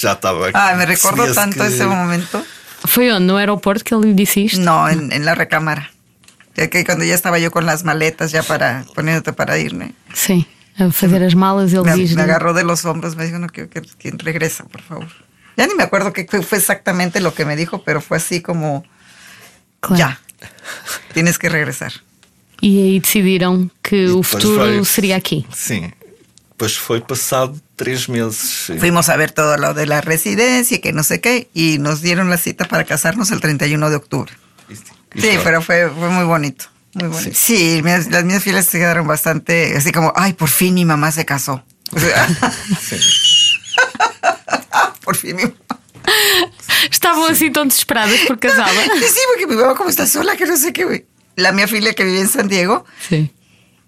já 0.00 0.12
estava 0.14 0.48
aqui. 0.48 0.58
Ah, 0.58 0.74
me 0.74 0.84
recuerdo 0.84 1.22
Percebia-se 1.22 1.34
tanto 1.40 1.58
que- 1.58 1.66
ese 1.74 1.86
momento. 1.86 2.44
Foi 2.86 3.10
onde? 3.12 3.24
No 3.26 3.36
aeroporto 3.36 3.84
que 3.84 3.94
ele 3.94 4.14
disse 4.14 4.40
isto? 4.40 4.60
No, 4.60 4.88
en, 4.88 5.12
en 5.12 5.24
la 5.24 5.34
recámara. 5.36 5.90
Ya 6.56 6.68
que 6.68 6.84
cuando 6.84 7.04
ya 7.04 7.14
estaba 7.14 7.38
yo 7.38 7.50
con 7.52 7.66
las 7.66 7.84
maletas 7.84 8.32
ya 8.32 8.42
para 8.42 8.84
poniéndote 8.94 9.32
para 9.32 9.58
irme, 9.58 9.94
Sim. 10.12 10.44
A 10.78 10.90
fazer 10.90 11.22
as 11.22 11.34
malas, 11.34 11.72
ele 11.72 11.84
me, 11.84 11.94
diz 11.94 12.14
me 12.16 12.22
agarró 12.22 12.52
de 12.52 12.62
los 12.64 12.84
hombros, 12.84 13.14
me 13.16 13.24
dijo, 13.26 13.38
no 13.38 13.46
quiero 13.48 13.70
que 13.70 13.80
quien 13.80 14.18
regresa, 14.18 14.64
por 14.64 14.82
favor. 14.82 15.08
Ya 15.56 15.66
ni 15.66 15.74
me 15.74 15.84
acuerdo 15.84 16.12
qué 16.12 16.26
fue, 16.28 16.42
fue 16.42 16.58
exactamente 16.58 17.20
lo 17.20 17.32
que 17.32 17.44
me 17.46 17.56
dijo, 17.56 17.82
pero 17.82 18.00
fue 18.02 18.18
así 18.18 18.42
como, 18.42 18.84
Claro. 19.80 19.96
ya, 19.96 20.20
tienes 21.14 21.38
que 21.38 21.48
regresar. 21.48 21.92
E 22.60 22.66
aí 22.82 23.00
decidiram 23.00 23.70
que 23.82 24.04
E 24.04 24.10
o 24.10 24.22
futuro 24.22 24.64
veio- 24.64 24.84
seria 24.84 25.16
aqui. 25.16 25.46
Sim. 25.54 25.92
Depois 26.56 26.74
foi 26.78 27.02
passado 27.02 27.60
três 27.76 28.06
meses. 28.08 28.64
sim. 28.66 28.78
Fuimos 28.78 29.10
a 29.10 29.16
ver 29.16 29.30
todo 29.30 29.58
lo 29.58 29.74
de 29.74 29.84
la 29.84 30.00
residencia 30.00 30.78
y 30.78 30.80
que 30.80 30.94
no 30.94 31.02
sé 31.02 31.20
qué, 31.20 31.50
y 31.52 31.76
nos 31.78 32.00
dieron 32.00 32.30
la 32.30 32.38
cita 32.38 32.64
para 32.66 32.84
casarnos 32.84 33.30
el 33.30 33.40
31 33.42 33.90
de 33.90 33.96
octubre. 33.96 34.32
Sí, 35.14 35.38
pero 35.44 35.60
fue, 35.60 35.90
fue 35.90 36.08
muy 36.08 36.24
bonito. 36.24 36.64
Muy 36.94 37.08
bonito. 37.08 37.32
Sí, 37.34 37.82
mis- 37.84 38.10
las 38.10 38.24
mías 38.24 38.42
fieles 38.42 38.64
se 38.66 38.78
quedaron 38.78 39.06
bastante 39.06 39.76
así 39.76 39.92
como, 39.92 40.12
ay, 40.16 40.32
por 40.32 40.48
fin 40.48 40.72
mi 40.74 40.86
mamá 40.86 41.12
se 41.12 41.26
casó. 41.26 41.62
O 41.92 42.00
sea, 42.00 42.26
por 45.04 45.16
fin 45.16 45.36
mi 45.36 45.42
mamá. 45.42 45.54
Estavam 46.90 47.26
assim 47.26 47.50
tão 47.52 47.66
desesperadas 47.66 48.20
por 48.26 48.38
casá-la. 48.38 48.82
Sí, 48.98 49.04
sí, 49.12 49.20
porque 49.28 49.46
mi 49.46 49.56
mamá 49.56 49.74
como 49.74 49.90
está 49.90 50.06
sola, 50.06 50.36
que 50.36 50.46
no 50.46 50.56
sé 50.56 50.72
qué. 50.72 50.84
güey. 50.84 51.06
La 51.36 51.52
mía 51.52 51.68
filia 51.68 51.94
que 51.94 52.04
vive 52.04 52.20
en 52.20 52.28
San 52.28 52.48
Diego, 52.48 52.84
Sim. 53.08 53.28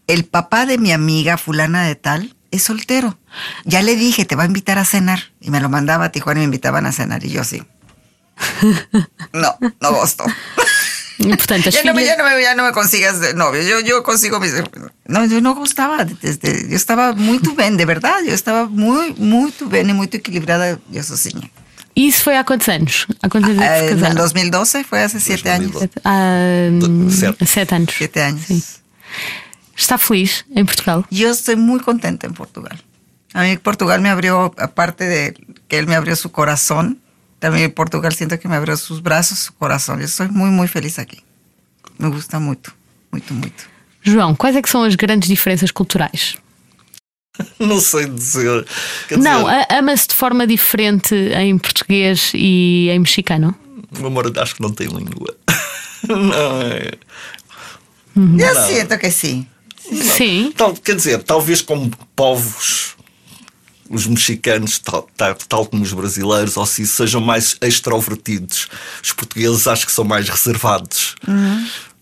el 0.07 0.25
papá 0.25 0.67
de 0.67 0.79
mi 0.79 0.93
amiga 0.93 1.39
fulana 1.39 1.87
de 1.87 1.95
tal 1.95 2.35
es 2.51 2.63
soltero. 2.63 3.19
Ya 3.65 3.83
le 3.83 3.97
dije, 3.97 4.25
te 4.25 4.37
va 4.37 4.45
a 4.45 4.47
invitar 4.47 4.79
a 4.79 4.85
cenar. 4.85 5.33
Y 5.41 5.51
me 5.51 5.61
lo 5.61 5.69
mandaba 5.69 6.07
a 6.07 6.13
Tijuana 6.13 6.41
y 6.41 6.43
me 6.43 6.45
invitaban 6.47 6.87
a 6.87 6.93
cenar. 6.93 7.25
Y 7.25 7.31
yo 7.31 7.45
sí. 7.45 7.63
No, 9.33 9.57
no 9.81 9.93
gosto. 9.93 10.25
As 10.25 10.33
Ya 11.73 11.83
no, 11.83 11.95
me, 11.95 12.05
ya, 12.05 12.17
no 12.17 12.25
me, 12.25 12.41
ya 12.41 12.55
no 12.55 12.65
me 12.65 12.73
consigas 12.73 13.19
de 13.21 13.35
novio. 13.35 13.63
Yo, 13.63 13.81
yo 13.81 14.03
consigo 14.05 14.39
mis. 14.39 14.53
No, 15.07 15.25
yo 15.27 15.41
no 15.41 15.55
gustaba. 15.55 16.05
Desde, 16.05 16.69
yo 16.69 16.77
estaba 16.77 17.13
muy 17.13 17.41
bien, 17.57 17.77
de 17.77 17.85
verdad. 17.85 18.19
Yo 18.25 18.33
estaba 18.33 18.67
muy, 18.67 19.15
muy 19.19 19.53
bien 19.69 19.91
y 19.91 19.95
muy 19.95 20.09
equilibrada. 20.13 20.79
Yo 20.91 21.03
sozinha. 21.03 21.51
E 21.97 22.13
há 22.37 22.45
quantos 22.45 22.69
anos? 22.69 23.07
Há 23.21 23.29
quantos 23.29 23.51
anos 23.51 23.61
é 23.65 23.81
que 23.81 23.87
Eh, 23.87 23.89
se 23.89 23.93
En 23.95 23.99
el 23.99 24.15
casaram? 24.15 24.17
2012 24.17 24.85
fue 24.85 25.03
hace 25.03 25.19
siete 25.19 25.51
años. 25.51 25.73
2012. 25.73 26.01
Há 26.05 26.69
hum, 26.71 27.11
Sete. 27.11 27.45
sete 27.45 27.75
anos. 27.75 27.95
Siete 27.99 28.23
años. 28.23 28.45
Sim. 28.47 28.63
Está 29.79 29.97
feliz 29.97 30.45
em 30.55 30.65
Portugal? 30.67 31.05
Yo 31.11 31.31
estoy 31.31 31.55
muy 31.57 31.79
contenta 31.81 32.27
en 32.27 32.35
Portugal. 32.35 32.77
A 33.33 33.43
mí 33.43 33.57
Portugal 33.59 34.01
me 34.01 34.09
abrió, 34.09 34.53
aparte 34.59 35.05
de 35.05 35.35
que 35.69 35.79
él 35.79 35.87
me 35.87 35.95
abrió 35.95 36.17
su 36.17 36.31
corazón, 36.33 36.99
también 37.39 37.71
Portugal 37.71 38.13
siento 38.13 38.39
que 38.41 38.49
me 38.49 38.57
abrió 38.57 38.77
sus 38.77 39.01
brazos, 39.03 39.39
su 39.39 39.55
corazón. 39.55 40.01
Yo 40.01 40.07
estoy 40.07 40.29
muy, 40.31 40.51
muy 40.51 40.67
feliz 40.67 40.99
aquí. 40.99 41.23
Me 41.99 42.09
gusta 42.09 42.41
mucho, 42.41 42.73
mucho, 43.13 43.33
mucho. 43.35 43.67
João, 44.03 44.35
quais 44.35 44.57
é 44.57 44.63
que 44.63 44.69
são 44.69 44.83
as 44.83 44.97
grandes 44.97 45.29
diferenças 45.29 45.71
culturais? 45.71 46.37
Não 47.61 47.79
sei 47.81 48.07
dizer. 48.09 48.67
Quer 49.09 49.19
Não, 49.19 49.47
ama-se 49.71 50.09
de 50.09 50.15
forma 50.15 50.45
diferente 50.47 51.15
em 51.15 51.57
português 51.59 52.33
e 52.35 52.89
em 52.91 52.99
mexicano? 52.99 53.55
o 54.01 54.07
amor 54.07 54.31
acho 54.39 54.55
que 54.57 54.61
não 54.63 54.71
tem 54.73 54.87
língua. 54.89 55.35
Não 56.09 56.63
é. 56.63 56.93
Yo 58.17 58.55
No. 58.55 58.67
siento 58.67 58.99
que 58.99 59.11
sí. 59.11 59.47
Sim. 59.93 60.53
Tal, 60.57 60.75
quer 60.75 60.97
dizer, 60.97 61.23
talvez 61.23 61.61
como 61.61 61.91
povos, 62.15 62.97
os 63.89 64.07
mexicanos, 64.07 64.79
tal, 64.79 65.09
tal, 65.17 65.35
tal 65.35 65.67
como 65.67 65.83
os 65.83 65.93
brasileiros, 65.93 66.57
ou 66.57 66.67
se 66.67 66.87
sejam 66.87 67.21
mais 67.21 67.57
extrovertidos. 67.61 68.69
Os 69.03 69.13
portugueses 69.13 69.67
acho 69.67 69.87
que 69.87 69.93
são 69.93 70.05
mais 70.05 70.29
reservados. 70.29 71.15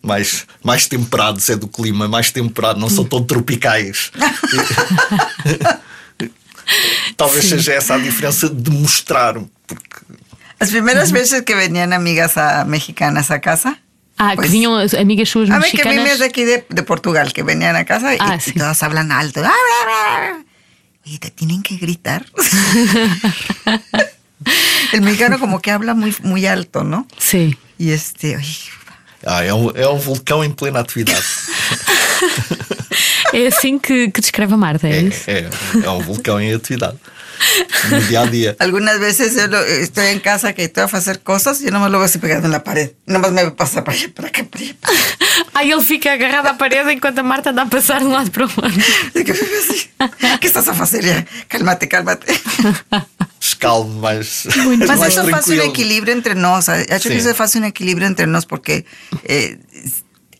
Mais, 0.02 0.46
mais 0.62 0.86
temperados 0.86 1.48
é 1.48 1.56
do 1.56 1.66
clima, 1.66 2.06
mais 2.06 2.30
temperado, 2.30 2.78
não 2.78 2.88
são 2.88 3.04
tão 3.04 3.22
tropicais. 3.24 4.10
Talvez 7.16 7.44
seja 7.44 7.72
essa 7.74 7.94
a 7.94 7.98
diferença 7.98 8.48
de 8.48 8.70
mostrar, 8.70 9.34
porque 9.66 9.96
Las 10.58 10.70
primeras 10.70 11.12
veces 11.12 11.42
que 11.42 11.54
venían 11.54 11.92
amigas 11.92 12.32
mexicanas 12.66 13.30
a 13.30 13.40
casa, 13.40 13.78
Ah, 14.18 14.30
que 14.30 14.36
Pois. 14.36 14.50
vinham 14.50 14.74
as 14.76 14.94
amigas 14.94 15.28
suas 15.28 15.50
a 15.50 15.58
ver 15.58 15.70
que 15.70 15.76
mexicanas. 15.84 16.18
de 16.18 16.24
aquí 16.24 16.44
de, 16.44 16.64
de 16.68 16.82
Portugal, 16.82 17.32
que 17.32 17.42
venían 17.42 17.76
a 17.76 17.84
casa 17.84 18.14
y, 18.14 18.18
Ah, 18.20 18.36
y 18.36 18.40
sí. 18.40 18.52
todas 18.52 18.82
hablan 18.82 19.12
alto. 19.12 19.42
Y 21.04 21.18
te 21.18 21.30
tienen 21.30 21.62
que 21.62 21.76
gritar. 21.76 22.24
El 24.92 25.00
mexicano 25.02 25.38
como 25.38 25.60
que 25.60 25.70
habla 25.70 25.94
muy, 25.94 26.14
muy 26.22 26.46
alto, 26.46 26.84
¿no? 26.84 27.06
Sim. 27.18 27.54
Y 27.78 27.90
este, 27.90 28.36
ay, 28.36 28.46
Ah, 29.26 29.42
é 29.44 29.52
um, 29.52 29.70
é 29.74 29.88
um 29.88 29.98
vulcão 29.98 30.44
em 30.44 30.50
plena 30.52 30.80
atividade. 30.80 31.22
É 33.32 33.48
assim 33.48 33.78
que, 33.78 34.10
que 34.10 34.20
descreve 34.20 34.54
a 34.54 34.56
Marta, 34.56 34.86
é, 34.88 35.00
isso? 35.02 35.28
É, 35.28 35.40
é, 35.40 35.50
é 35.84 35.90
um 35.90 35.98
vulcão 36.00 36.40
em 36.40 36.54
atividade. 36.54 36.96
No 37.90 38.00
dia 38.00 38.20
a 38.22 38.26
dia. 38.26 38.56
algunas 38.58 38.98
veces 38.98 39.34
yo 39.36 39.46
lo- 39.46 39.62
estoy 39.64 40.06
en 40.08 40.20
casa 40.20 40.52
que 40.52 40.64
estoy 40.64 40.82
a 40.82 40.86
hacer 40.86 41.20
cosas 41.22 41.60
y 41.60 41.64
yo 41.66 41.70
nomás 41.70 41.90
lo 41.90 41.98
veo 41.98 42.06
así 42.06 42.18
pegado 42.18 42.44
en 42.46 42.50
la 42.52 42.62
pared. 42.64 42.90
Nomás 43.06 43.32
me 43.32 43.50
pasa 43.52 43.84
para 43.84 43.96
allá, 43.96 44.08
para 44.14 44.28
acá, 44.28 44.44
para 44.44 44.64
allá. 44.64 44.74
para 44.80 44.92
allá. 44.92 45.16
Aí 45.54 45.70
ele 45.72 45.82
fica 45.82 46.12
agarrado 46.12 46.48
à 46.48 46.54
parede 46.58 46.92
enquanto 46.92 47.18
a 47.20 47.22
Marta 47.22 47.50
anda 47.50 47.62
a 47.62 47.66
passar 47.66 48.00
de 48.00 48.06
um 48.06 48.12
lado 48.12 48.30
para 48.30 48.46
o 48.46 48.48
outro. 48.48 48.82
Y 49.14 49.24
que 49.24 49.32
me 49.32 49.40
ve 49.40 49.58
así. 49.58 49.90
¿Qué 50.40 50.46
estás 50.46 50.68
a 50.68 50.72
hacer? 50.72 51.04
Ya, 51.04 51.24
Cálmate, 51.48 51.88
cálmate. 51.88 52.26
Escalmo 53.40 54.00
mais, 54.00 54.46
Mas 54.88 54.98
mais 54.98 55.12
eso 55.12 55.20
hace 55.20 55.20
un 55.20 55.26
tranquilo. 55.30 55.62
equilibrio 55.64 56.12
entre 56.14 56.34
nos. 56.34 56.68
Ha 56.68 56.80
hecho 56.82 57.08
que 57.08 57.20
Sí. 57.20 57.28
eso 57.28 57.42
hace 57.42 57.58
un 57.58 57.64
equilibrio 57.64 58.06
entre 58.06 58.26
nos 58.26 58.44
porque 58.46 58.84
eh, 59.24 59.58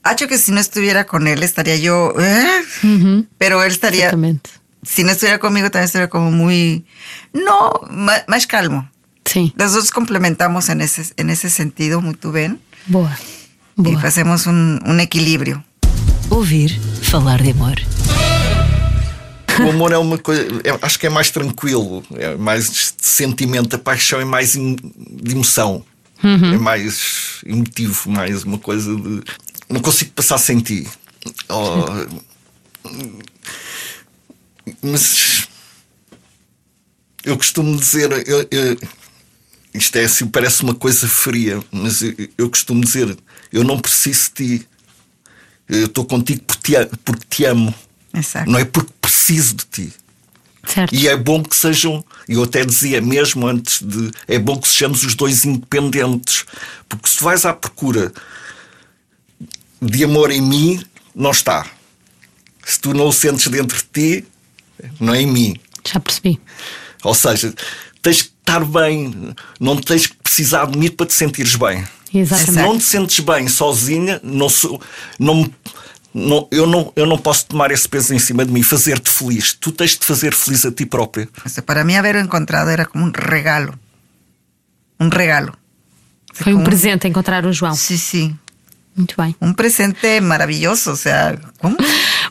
ha 0.03 0.13
hecho 0.13 0.27
que 0.29 0.39
si 0.39 0.53
no 0.53 0.61
estuviera 0.61 1.07
con 1.07 1.27
él 1.29 1.43
estaría 1.43 1.77
yo. 1.77 2.15
¿eh? 2.19 3.25
Pero 3.39 3.63
él 3.63 3.71
estaría. 3.73 4.07
Exatamente. 4.07 4.51
Si 4.87 5.03
no 5.05 5.11
estuviera 5.11 5.39
conmigo 5.41 5.71
también 5.71 5.87
estaría 5.87 6.09
como 6.09 6.31
muy. 6.31 6.85
No, 7.33 7.73
ma- 7.91 8.25
más, 8.29 8.47
calmo. 8.47 8.89
Sim. 9.25 9.51
Los 9.57 9.73
dos 9.75 9.91
complementamos 9.91 10.69
en 10.69 10.81
ese, 10.81 11.13
en 11.17 11.31
ese 11.31 11.51
sentido, 11.51 12.01
muy 12.01 12.15
tú 12.15 12.31
ven. 12.31 12.61
Boa. 12.87 13.19
Y 13.77 13.83
Boa. 13.83 14.03
hacemos 14.05 14.47
un, 14.47 14.81
un 14.87 15.01
equilibrio. 15.01 15.65
Ouvir 16.31 16.79
falar 17.03 17.43
de 17.43 17.51
amor. 17.51 17.77
O 19.65 19.71
amor 19.71 19.93
é 19.93 19.99
uma 19.99 20.19
coisa, 20.19 20.43
é- 20.65 20.79
acho 20.83 20.99
que 20.99 21.07
é 21.07 21.11
mais 21.11 21.31
tranquilo, 21.31 22.05
é 22.15 22.37
mais 22.37 22.71
de 22.71 22.93
sentimento, 23.01 23.75
a 23.75 23.79
paixão 23.79 24.21
é 24.21 24.25
mais 24.25 24.55
em- 24.55 24.77
de 24.77 25.33
emoção, 25.33 25.83
é 26.23 26.59
mais 26.59 27.41
emotivo, 27.45 28.11
mais 28.11 28.45
uma 28.45 28.59
coisa 28.59 28.95
de. 28.95 29.23
Não 29.69 29.81
consigo 29.81 30.11
passar 30.13 30.39
sem 30.39 30.61
ti. 30.61 30.87
Oh, 31.49 31.85
mas 34.83 35.49
eu 37.25 37.37
costumo 37.37 37.77
dizer, 37.79 38.11
eu- 38.27 38.47
eu- 38.51 38.79
isto 39.75 39.97
é 39.97 40.05
assim, 40.05 40.27
parece 40.27 40.63
uma 40.63 40.75
coisa 40.75 41.09
fria, 41.09 41.63
mas 41.71 42.03
eu, 42.03 42.15
eu 42.39 42.49
costumo 42.51 42.83
dizer, 42.85 43.17
eu 43.53 43.63
não 43.65 43.79
preciso 43.79 44.31
de 44.35 44.59
ti. 44.59 44.69
Eu 45.69 45.87
estou 45.87 46.05
contigo 46.05 46.43
porque 46.47 46.73
te, 46.87 46.97
porque 47.05 47.25
te 47.29 47.45
amo. 47.45 47.75
Exacto. 48.15 48.51
Não 48.51 48.59
é 48.59 48.65
porque 48.65 48.93
preciso 49.01 49.55
de 49.57 49.65
ti. 49.67 49.93
Certo. 50.65 50.95
E 50.95 51.07
é 51.09 51.17
bom 51.17 51.43
que 51.43 51.55
sejam, 51.55 52.05
eu 52.29 52.43
até 52.43 52.65
dizia 52.65 53.01
mesmo 53.01 53.47
antes 53.47 53.83
de. 53.83 54.11
É 54.27 54.39
bom 54.39 54.59
que 54.61 54.67
sejamos 54.69 55.03
os 55.05 55.15
dois 55.15 55.45
independentes. 55.45 56.45
Porque 56.89 57.09
se 57.09 57.17
tu 57.19 57.25
vais 57.25 57.45
à 57.45 57.53
procura 57.53 58.13
de 59.81 60.05
amor 60.05 60.31
em 60.31 60.41
mim, 60.41 60.83
não 61.15 61.31
está. 61.31 61.67
Se 62.65 62.81
tu 62.81 62.95
não 62.95 63.09
o 63.09 63.13
sentes 63.13 63.47
dentro 63.49 63.77
de 63.77 63.85
ti, 63.85 64.27
não 65.01 65.15
é 65.15 65.23
em 65.23 65.27
mim. 65.27 65.57
Já 65.87 66.01
percebi. 66.01 66.41
Ou 67.05 67.15
seja, 67.15 67.55
tens 68.03 68.23
que 68.23 68.31
estar 68.41 68.65
bem, 68.65 69.35
não 69.61 69.77
tens 69.77 70.07
que 70.07 70.17
precisar 70.23 70.67
de 70.67 70.79
mim 70.79 70.91
para 70.91 71.07
te 71.07 71.13
sentires 71.15 71.55
bem. 71.57 71.85
Se 72.11 72.19
Exatamente. 72.19 72.63
não 72.63 72.79
te 72.79 72.85
sentes 72.85 73.21
bem 73.21 73.49
sozinha, 73.49 74.21
não 74.23 74.49
sou, 74.49 74.81
não, 75.19 75.51
não, 76.15 76.49
eu, 76.51 76.67
não, 76.67 76.93
eu 76.97 77.05
não 77.07 77.19
posso 77.19 77.47
tomar 77.47 77.71
esse 77.71 77.89
peso 77.89 78.15
em 78.15 78.19
cima 78.19 78.45
de 78.45 78.53
mim, 78.53 78.63
fazer-te 78.63 79.11
feliz. 79.11 79.53
Tu 79.53 79.71
tens 79.73 79.91
de 79.91 79.99
te 79.99 80.07
fazer 80.07 80.33
feliz 80.35 80.65
a 80.65 80.73
ti 80.73 80.87
própria. 80.87 81.29
Para 81.67 81.85
mí 81.85 81.97
haberlo 81.97 82.21
encontrado 82.21 82.71
era 82.71 82.87
como 82.87 83.05
un 83.05 83.13
regalo. 83.13 83.79
Un 84.99 85.11
regalo. 85.11 85.53
Foi 86.33 86.53
um 86.53 86.57
Como- 86.59 86.65
presente 86.67 87.07
encontrar 87.09 87.45
o 87.45 87.53
João. 87.53 87.75
Sí, 87.75 87.99
sí. 87.99 88.35
Muito 88.95 89.15
bem. 89.19 89.37
Un 89.41 89.55
presente 89.55 90.21
maravilloso. 90.23 90.93
O 90.93 90.97
sea, 90.97 91.39
¿cómo? 91.61 91.77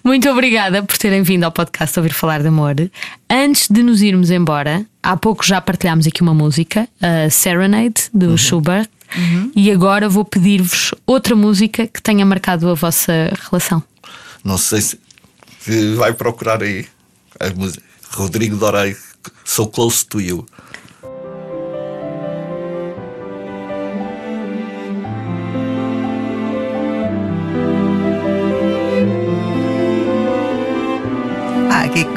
Muito 0.06 0.30
obrigada 0.30 0.84
por 0.84 0.96
terem 1.00 1.24
vindo 1.24 1.46
ao 1.46 1.52
podcast 1.52 1.98
Ouvir 1.98 2.14
Falar 2.14 2.40
de 2.40 2.48
Amor. 2.48 2.76
Antes 3.28 3.68
de 3.68 3.82
nos 3.82 4.04
irmos 4.04 4.30
embora, 4.30 4.86
há 5.02 5.18
pouco 5.18 5.44
já 5.44 5.60
partilhámos 5.60 6.06
aqui 6.06 6.22
uma 6.22 6.34
música, 6.34 6.88
a 7.02 7.28
Serenade, 7.32 8.04
do 8.14 8.38
Schubert, 8.38 8.88
e 9.56 9.72
agora 9.72 10.08
vou 10.08 10.24
pedir-vos 10.24 10.94
outra 11.08 11.36
música 11.36 11.88
que 11.88 12.00
tenha 12.04 12.24
marcado 12.24 12.70
a 12.70 12.76
vossa 12.76 13.34
relação. 13.50 13.82
Não 14.44 14.60
sei 14.60 14.82
se, 14.82 15.00
se 15.60 15.96
vai 15.96 16.14
procurar 16.14 16.62
aí 16.62 16.86
a 17.40 17.50
música. 17.50 17.84
Rodrigo 18.12 18.58
Dorei, 18.58 18.96
So 19.44 19.66
Close 19.66 20.06
to 20.06 20.22
You. 20.22 20.46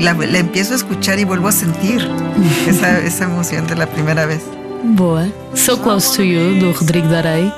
La, 0.00 0.14
la 0.14 0.38
empiezo 0.38 0.72
a 0.72 0.76
escuchar 0.76 1.18
y 1.18 1.24
vuelvo 1.24 1.48
a 1.48 1.52
sentir 1.52 2.08
esa, 2.66 2.98
esa 3.00 3.24
emoción 3.24 3.66
de 3.66 3.76
la 3.76 3.86
primera 3.86 4.26
vez. 4.26 4.42
Boa. 4.84 5.28
So 5.54 5.76
Close 5.76 6.16
to 6.16 6.22
You, 6.22 6.60
do 6.60 6.72
Rodrigo 6.72 7.08
Dorei, 7.08 7.52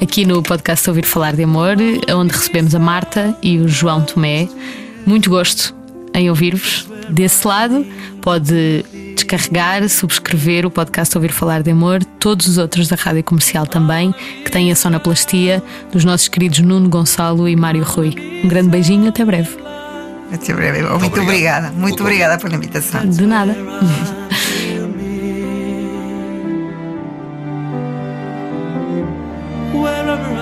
aqui 0.00 0.24
no 0.24 0.42
podcast 0.42 0.88
Ouvir 0.88 1.04
Falar 1.04 1.36
de 1.36 1.44
Amor, 1.44 1.76
onde 2.14 2.32
recebemos 2.32 2.74
a 2.74 2.78
Marta 2.78 3.36
e 3.42 3.58
o 3.58 3.68
João 3.68 4.02
Tomé. 4.02 4.48
Muito 5.06 5.28
gosto 5.28 5.74
em 6.14 6.30
ouvir-vos. 6.30 6.88
Desse 7.10 7.46
lado, 7.46 7.84
pode 8.22 8.84
descarregar, 9.14 9.86
subscrever 9.88 10.64
o 10.64 10.70
podcast 10.70 11.16
Ouvir 11.16 11.32
Falar 11.32 11.62
de 11.62 11.70
Amor, 11.70 12.02
todos 12.18 12.46
os 12.46 12.58
outros 12.58 12.88
da 12.88 12.96
Rádio 12.96 13.22
Comercial 13.22 13.66
também, 13.66 14.14
que 14.44 14.50
têm 14.50 14.72
a 14.72 14.76
sonoplastia 14.76 15.62
dos 15.92 16.04
nossos 16.04 16.28
queridos 16.28 16.60
Nuno 16.60 16.88
Gonçalo 16.88 17.48
e 17.48 17.54
Mário 17.54 17.84
Rui. 17.84 18.14
Um 18.42 18.48
grande 18.48 18.70
beijinho, 18.70 19.08
até 19.08 19.24
breve. 19.24 19.71
Muito 20.98 21.20
obrigado. 21.20 21.22
obrigada. 21.22 21.66
Muito 21.68 21.80
Muito 21.80 22.02
obrigada 22.02 22.38
por 22.38 22.50
la 22.50 22.56
invitación. 22.56 23.10
De 23.10 23.26
nada. 23.26 23.54
Wherever 29.74 30.32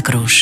falar 0.00 0.22
de 0.22 0.41